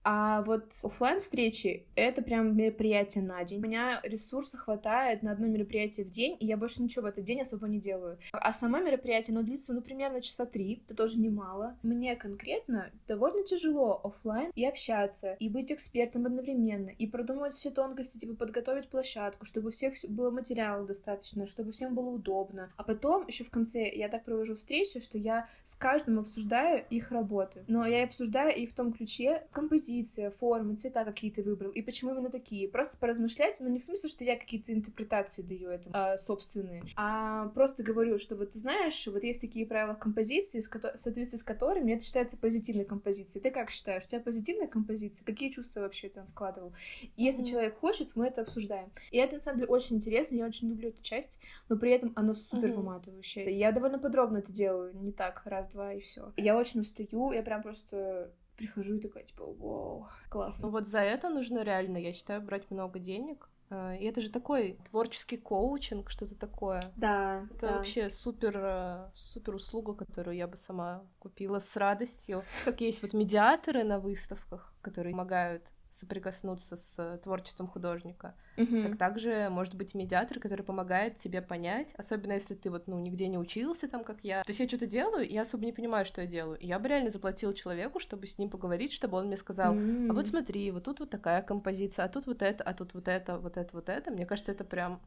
[0.04, 3.58] А вот офлайн встречи это прям мероприятие на день.
[3.58, 7.24] У меня ресурса хватает на одно мероприятие в день, и я больше ничего в этот
[7.24, 8.18] день особо не делаю.
[8.32, 11.76] А само мероприятие, оно длится, ну, примерно часа три, это тоже немало.
[11.82, 18.18] Мне конкретно довольно тяжело офлайн и общаться, и быть экспертом одновременно, и продумывать все тонкости,
[18.18, 22.72] типа подготовить площадку, чтобы у всех было материала достаточно, чтобы всем было удобно.
[22.76, 27.12] А потом еще в конце я так провожу встречи, что я с каждым обсуждаю их
[27.12, 27.64] работы.
[27.68, 31.82] Но я обсуждаю их в том ключе композиции, композиция, формы, цвета какие ты выбрал, и
[31.82, 32.68] почему именно такие.
[32.68, 37.48] Просто поразмышлять, но не в смысле, что я какие-то интерпретации даю этому, а, собственные, а
[37.48, 41.92] просто говорю, что вот ты знаешь, вот есть такие правила композиции, в соответствии с которыми
[41.92, 43.42] это считается позитивной композицией.
[43.42, 45.24] Ты как считаешь, у тебя позитивная композиция?
[45.24, 46.72] Какие чувства вообще там вкладывал?
[47.16, 47.50] И если mm-hmm.
[47.50, 48.90] человек хочет, мы это обсуждаем.
[49.10, 52.12] И это, на самом деле, очень интересно, я очень люблю эту часть, но при этом
[52.16, 52.74] оно супер mm-hmm.
[52.74, 53.58] выматывающее.
[53.58, 56.32] Я довольно подробно это делаю, не так, раз-два и все.
[56.36, 60.66] Я очень устаю, я прям просто прихожу и такая, типа, вау, классно.
[60.66, 63.48] Ну вот за это нужно реально, я считаю, брать много денег.
[63.70, 66.80] А, и это же такой творческий коучинг, что-то такое.
[66.96, 67.46] Да.
[67.54, 67.76] Это да.
[67.76, 72.44] вообще супер, э, супер услуга, которую я бы сама купила с радостью.
[72.64, 78.34] Как есть вот медиаторы на выставках, которые помогают соприкоснуться с творчеством художника.
[78.56, 78.82] Mm-hmm.
[78.82, 83.28] Так также может быть медиатор, который помогает тебе понять, особенно если ты вот, ну, нигде
[83.28, 84.42] не учился там, как я.
[84.42, 86.58] То есть я что-то делаю, и я особо не понимаю, что я делаю.
[86.58, 90.10] И я бы реально заплатила человеку, чтобы с ним поговорить, чтобы он мне сказал, mm-hmm.
[90.10, 93.08] а вот смотри, вот тут вот такая композиция, а тут вот это, а тут вот
[93.08, 94.10] это, вот это, вот это.
[94.10, 95.00] Мне кажется, это прям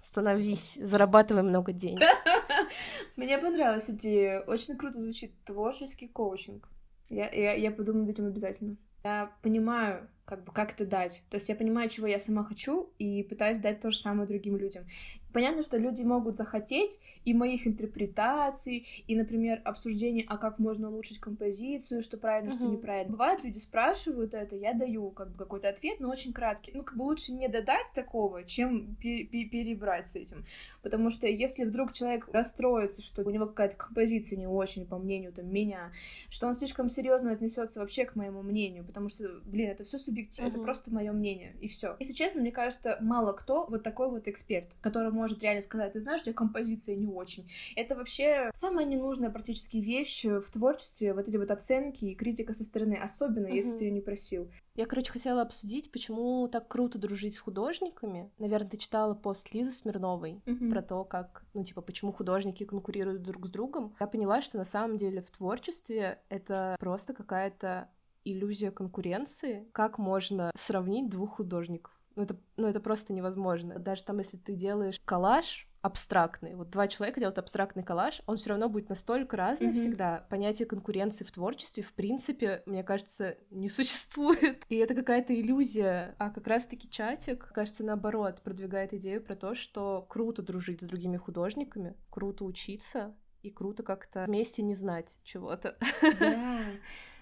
[0.00, 2.00] становись, зарабатывай много денег.
[3.16, 4.40] Мне понравилась идея.
[4.42, 6.68] Очень круто звучит творческий коучинг.
[7.08, 8.76] Я, я, я подумаю над этим обязательно.
[9.04, 11.22] Я понимаю, как бы, как это дать.
[11.30, 14.58] То есть я понимаю, чего я сама хочу, и пытаюсь дать то же самое другим
[14.58, 14.84] людям.
[15.32, 21.18] Понятно, что люди могут захотеть и моих интерпретаций, и, например, обсуждение, а как можно улучшить
[21.18, 22.58] композицию, что правильно, uh-huh.
[22.58, 23.12] что неправильно.
[23.12, 26.72] Бывает, люди спрашивают это, я даю как бы какой-то ответ, но очень краткий.
[26.74, 30.44] Ну, как бы лучше не додать такого, чем перебрать с этим.
[30.82, 35.32] Потому что если вдруг человек расстроится, что у него какая-то композиция не очень, по мнению
[35.32, 35.92] там, меня,
[36.30, 40.48] что он слишком серьезно отнесется вообще к моему мнению, потому что, блин, это все субъективно,
[40.48, 40.52] uh-huh.
[40.52, 41.96] это просто мое мнение, и все.
[41.98, 46.00] Если честно, мне кажется, мало кто вот такой вот эксперт, которому может реально сказать, ты
[46.00, 47.50] знаешь, у тебя композиция не очень.
[47.76, 52.64] Это вообще самая ненужная практически вещь в творчестве, вот эти вот оценки и критика со
[52.64, 53.56] стороны, особенно uh-huh.
[53.56, 54.50] если ты ее не просил.
[54.74, 58.30] Я, короче, хотела обсудить, почему так круто дружить с художниками.
[58.38, 60.70] Наверное, ты читала пост Лизы Смирновой mm-hmm.
[60.70, 63.96] про то, как, ну, типа, почему художники конкурируют друг с другом.
[63.98, 67.88] Я поняла, что на самом деле в творчестве это просто какая-то
[68.24, 69.68] иллюзия конкуренции.
[69.72, 71.97] Как можно сравнить двух художников?
[72.18, 73.78] Ну это, ну, это просто невозможно.
[73.78, 78.50] Даже там, если ты делаешь коллаж абстрактный, вот два человека делают абстрактный коллаж, он все
[78.50, 79.72] равно будет настолько разный mm-hmm.
[79.72, 80.26] всегда.
[80.28, 84.64] Понятие конкуренции в творчестве, в принципе, мне кажется, не существует.
[84.68, 86.16] И это какая-то иллюзия.
[86.18, 91.18] А как раз-таки чатик, кажется, наоборот, продвигает идею про то, что круто дружить с другими
[91.18, 93.14] художниками, круто учиться,
[93.44, 95.76] и круто как-то вместе не знать чего-то.
[96.18, 96.62] Да,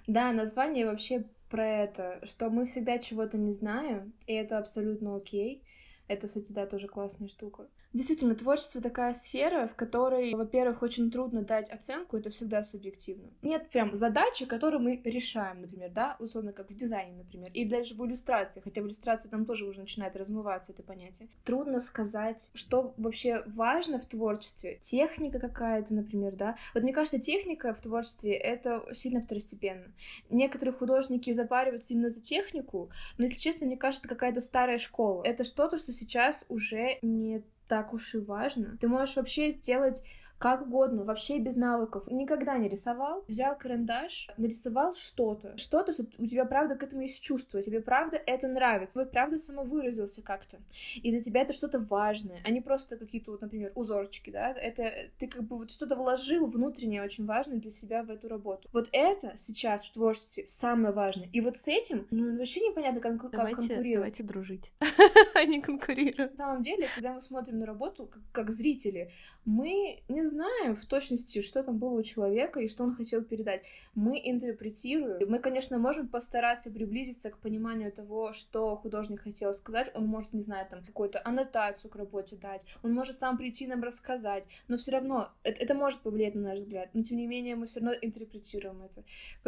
[0.06, 5.62] да, название вообще про это, что мы всегда чего-то не знаем, и это абсолютно окей.
[6.08, 7.68] Это, кстати, да, тоже классная штука.
[7.96, 13.30] Действительно, творчество такая сфера, в которой, во-первых, очень трудно дать оценку, это всегда субъективно.
[13.40, 17.94] Нет прям задачи, которые мы решаем, например, да, условно, как в дизайне, например, или даже
[17.94, 21.30] в иллюстрации, хотя в иллюстрации там тоже уже начинает размываться это понятие.
[21.44, 24.78] Трудно сказать, что вообще важно в творчестве.
[24.82, 26.58] Техника какая-то, например, да.
[26.74, 29.90] Вот мне кажется, техника в творчестве— это сильно второстепенно.
[30.28, 35.22] Некоторые художники запариваются именно за технику, но, если честно, мне кажется, это какая-то старая школа.
[35.24, 38.76] Это что-то, что сейчас уже не так уж и важно.
[38.78, 40.02] Ты можешь вообще сделать
[40.38, 42.04] как угодно, вообще без навыков.
[42.10, 45.56] Никогда не рисовал, взял карандаш, нарисовал что-то.
[45.56, 48.98] Что-то, что у тебя правда к этому есть чувство, тебе правда это нравится.
[48.98, 50.58] Вот правда самовыразился как-то.
[50.96, 54.52] И для тебя это что-то важное, а не просто какие-то, вот, например, узорчики, да?
[54.52, 58.68] Это ты как бы вот что-то вложил внутреннее очень важное для себя в эту работу.
[58.72, 61.28] Вот это сейчас в творчестве самое важное.
[61.32, 63.96] И вот с этим, ну, вообще непонятно, как, как давайте, конкурировать.
[63.96, 64.72] Давайте дружить,
[65.34, 66.32] а не конкурировать.
[66.32, 69.10] На самом деле, когда мы смотрим на работу, как, как зрители,
[69.44, 73.62] мы не знаем в точности, что там было у человека и что он хотел передать.
[73.94, 75.30] Мы интерпретируем.
[75.30, 79.90] Мы, конечно, можем постараться приблизиться к пониманию того, что художник хотел сказать.
[79.94, 82.62] Он может, не знаю, там какую-то аннотацию к работе дать.
[82.82, 84.44] Он может сам прийти нам рассказать.
[84.68, 86.90] Но все равно это, это может повлиять на наш взгляд.
[86.92, 89.04] Но тем не менее мы все равно интерпретируем это.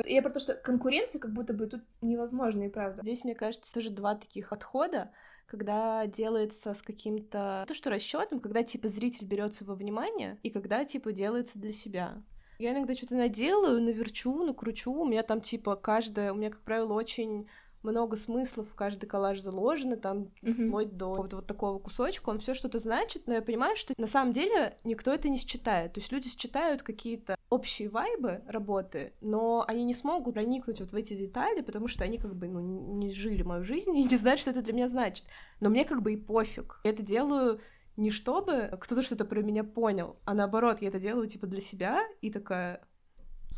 [0.09, 3.03] Я про то, что конкуренция как будто бы тут невозможна, и правда.
[3.03, 5.11] Здесь, мне кажется, тоже два таких отхода
[5.49, 7.65] когда делается с каким-то...
[7.67, 12.23] То, что расчетом, когда, типа, зритель берется во внимание, и когда, типа, делается для себя.
[12.59, 16.33] Я иногда что-то наделаю, наверчу, накручу, у меня там, типа, каждая...
[16.33, 17.49] У меня, как правило, очень
[17.89, 20.69] много смыслов в каждый коллаж заложено, там mm-hmm.
[20.69, 24.07] вплоть до вот, вот такого кусочка, он все что-то значит, но я понимаю, что на
[24.07, 25.95] самом деле никто это не считает.
[25.95, 30.95] То есть люди считают какие-то общие вайбы работы, но они не смогут проникнуть вот в
[30.95, 34.41] эти детали, потому что они как бы ну, не жили мою жизнь и не знают,
[34.41, 35.25] что это для меня значит.
[35.61, 36.81] Но мне как бы и пофиг.
[36.85, 37.61] Я это делаю
[37.99, 42.07] не чтобы кто-то что-то про меня понял, а наоборот, я это делаю типа для себя
[42.21, 42.81] и такая,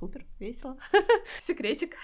[0.00, 0.78] супер, весело.
[1.42, 1.96] Секретик.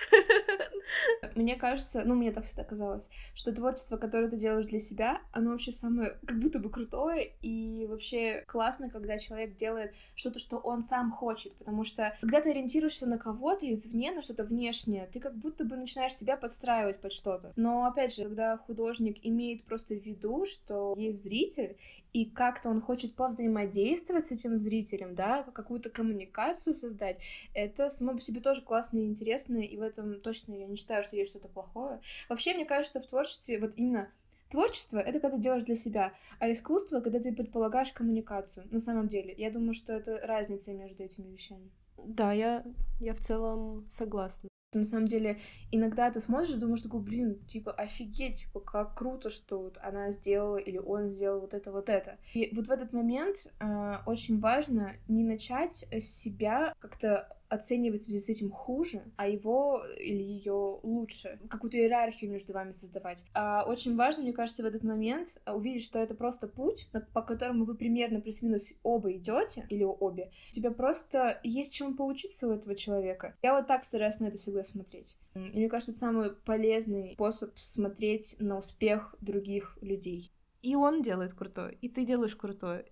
[1.35, 5.51] Мне кажется, ну, мне так всегда казалось, что творчество, которое ты делаешь для себя, оно
[5.51, 10.83] вообще самое как будто бы крутое, и вообще классно, когда человек делает что-то, что он
[10.83, 15.35] сам хочет, потому что когда ты ориентируешься на кого-то извне, на что-то внешнее, ты как
[15.35, 17.53] будто бы начинаешь себя подстраивать под что-то.
[17.57, 21.77] Но, опять же, когда художник имеет просто в виду, что есть зритель,
[22.17, 27.19] и как-то он хочет повзаимодействовать с этим зрителем, да, какую-то коммуникацию создать,
[27.53, 31.03] это само по себе тоже классно и интересно, и в этом точно я не считаю,
[31.03, 32.01] что есть что-то плохое.
[32.31, 34.09] Вообще, мне кажется, в творчестве вот именно
[34.49, 38.67] Творчество— это когда ты делаешь для себя, а искусство— когда ты предполагаешь коммуникацию.
[38.71, 41.69] На самом деле, я думаю, что это разница между этими вещами.
[41.99, 42.65] Да, я,
[43.01, 44.49] я в целом согласна.
[44.79, 45.39] На самом деле,
[45.71, 50.13] иногда ты смотришь и думаешь такой, блин, типа, офигеть, типа, как круто, что вот она
[50.13, 52.19] сделала или он сделал вот это, вот это.
[52.35, 58.19] И вот в этот момент э, очень важно не начать себя как-то оценивать в связи
[58.19, 61.39] с этим хуже, а его или ее лучше.
[61.49, 63.25] Какую-то иерархию между вами создавать.
[63.35, 67.65] А очень важно, мне кажется, в этот момент увидеть, что это просто путь, по которому
[67.65, 70.31] вы примерно плюс-минус оба идете, или обе.
[70.51, 73.37] У тебя просто есть чему поучиться у этого человека.
[73.43, 75.17] Я вот так стараюсь на это всегда смотреть.
[75.35, 80.33] И мне кажется, это самый полезный способ смотреть на успех других людей.
[80.63, 82.87] И он делает крутое, и ты делаешь крутое,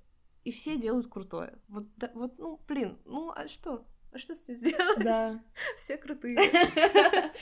[0.44, 1.58] и все делают крутое.
[1.68, 3.84] Вот, да, вот, ну, блин, ну, а что?
[4.14, 5.02] А что с ним сделать?
[5.02, 5.40] Да.
[5.78, 6.38] Все крутые.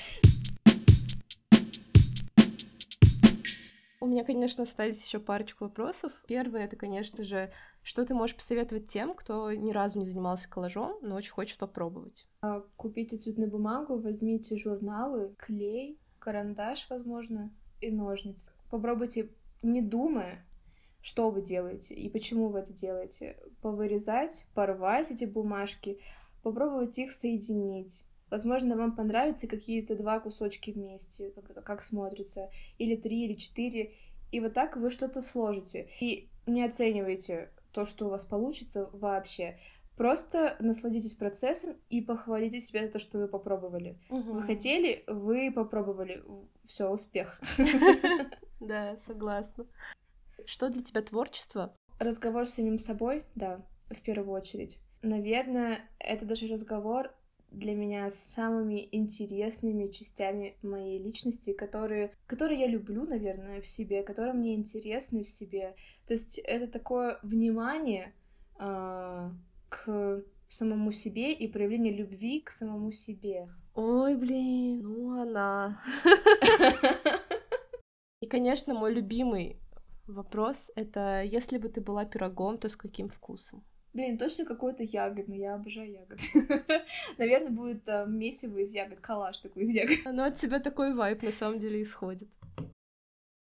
[4.01, 6.13] У меня, конечно, остались еще парочку вопросов.
[6.27, 7.53] Первый это, конечно же,
[7.83, 12.27] что ты можешь посоветовать тем, кто ни разу не занимался коллажом, но очень хочет попробовать?
[12.41, 18.51] А, купите цветную бумагу, возьмите журналы, клей, карандаш, возможно, и ножницы.
[18.71, 19.29] Попробуйте,
[19.61, 20.43] не думая,
[21.03, 23.37] что вы делаете и почему вы это делаете.
[23.61, 26.01] Повырезать, порвать эти бумажки,
[26.43, 28.05] попробовать их соединить.
[28.31, 33.93] Возможно, вам понравятся какие-то два кусочки вместе, как, как смотрится, или три, или четыре,
[34.31, 35.89] и вот так вы что-то сложите.
[36.01, 39.59] И не оценивайте то, что у вас получится вообще.
[39.97, 43.99] Просто насладитесь процессом и похвалите себя за то, что вы попробовали.
[44.09, 44.33] Угу.
[44.33, 46.25] Вы хотели, вы попробовали.
[46.65, 47.41] Все, успех.
[48.61, 49.67] Да, согласна.
[50.47, 51.77] Что для тебя творчество?
[51.99, 54.79] Разговор с самим собой, да, в первую очередь.
[55.03, 57.13] Наверное, это даже разговор
[57.51, 64.03] для меня с самыми интересными частями моей личности, которые, которые я люблю, наверное, в себе,
[64.03, 65.75] которые мне интересны в себе.
[66.07, 68.15] То есть это такое внимание
[68.59, 69.31] э,
[69.69, 73.49] к самому себе и проявление любви к самому себе.
[73.75, 75.83] Ой, блин, ну она.
[78.21, 79.59] И, конечно, мой любимый
[80.07, 83.63] Вопрос— это если бы ты была пирогом, то с каким вкусом?
[83.95, 86.19] Блин, точно какой-то ягодный, я обожаю ягод.
[87.19, 89.99] Наверное, будет э, месиво из ягод, коллаж такой из ягод.
[90.07, 92.29] Но от тебя такой вайп на самом деле исходит.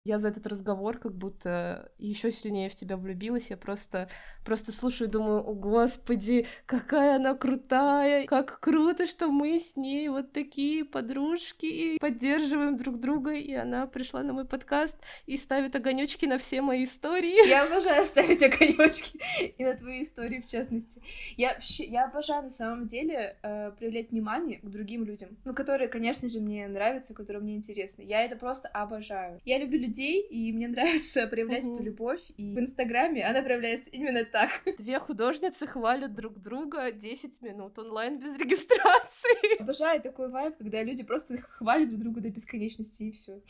[0.05, 3.50] Я за этот разговор как будто еще сильнее в тебя влюбилась.
[3.50, 4.09] Я просто,
[4.44, 10.09] просто слушаю и думаю, о господи, какая она крутая, как круто, что мы с ней
[10.09, 13.34] вот такие подружки и поддерживаем друг друга.
[13.34, 14.96] И она пришла на мой подкаст
[15.26, 17.48] и ставит огонечки на все мои истории.
[17.48, 19.20] Я обожаю ставить огонечки
[19.57, 21.00] и на твои истории в частности.
[21.36, 26.26] Я, я обожаю на самом деле э, проявлять внимание к другим людям, ну, которые, конечно
[26.26, 28.03] же, мне нравятся, которые мне интересны.
[28.03, 29.40] Я это просто обожаю.
[29.44, 31.74] Я люблю людей, и мне нравится проявлять mm-hmm.
[31.74, 32.20] эту любовь.
[32.36, 34.51] И в Инстаграме она проявляется именно так.
[34.78, 39.61] Две художницы хвалят друг друга 10 минут онлайн без регистрации.
[39.61, 43.40] Обожаю такой вайб, когда люди просто хвалят друг друга до бесконечности, и все.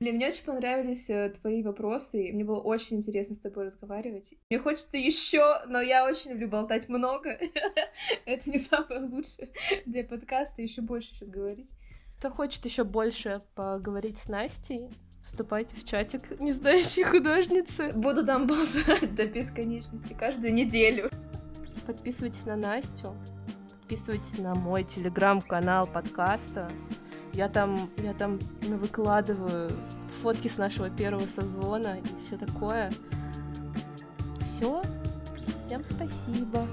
[0.00, 4.32] Блин, мне очень понравились э, твои вопросы, мне было очень интересно с тобой разговаривать.
[4.48, 7.38] Мне хочется еще, но я очень люблю болтать много.
[8.24, 9.50] Это не самое лучшее
[9.84, 11.68] для подкаста, еще больше сейчас говорить.
[12.20, 14.90] Кто хочет еще больше поговорить с Настей,
[15.24, 17.92] вступайте в чатик не знающей художницы.
[17.94, 21.08] Буду там болтать до бесконечности каждую неделю.
[21.86, 23.16] Подписывайтесь на Настю,
[23.70, 26.68] подписывайтесь на мой телеграм-канал подкаста.
[27.32, 29.70] Я там, я там выкладываю
[30.20, 32.92] фотки с нашего первого созвона и все такое.
[34.46, 34.82] Все.
[35.56, 36.68] Всем спасибо.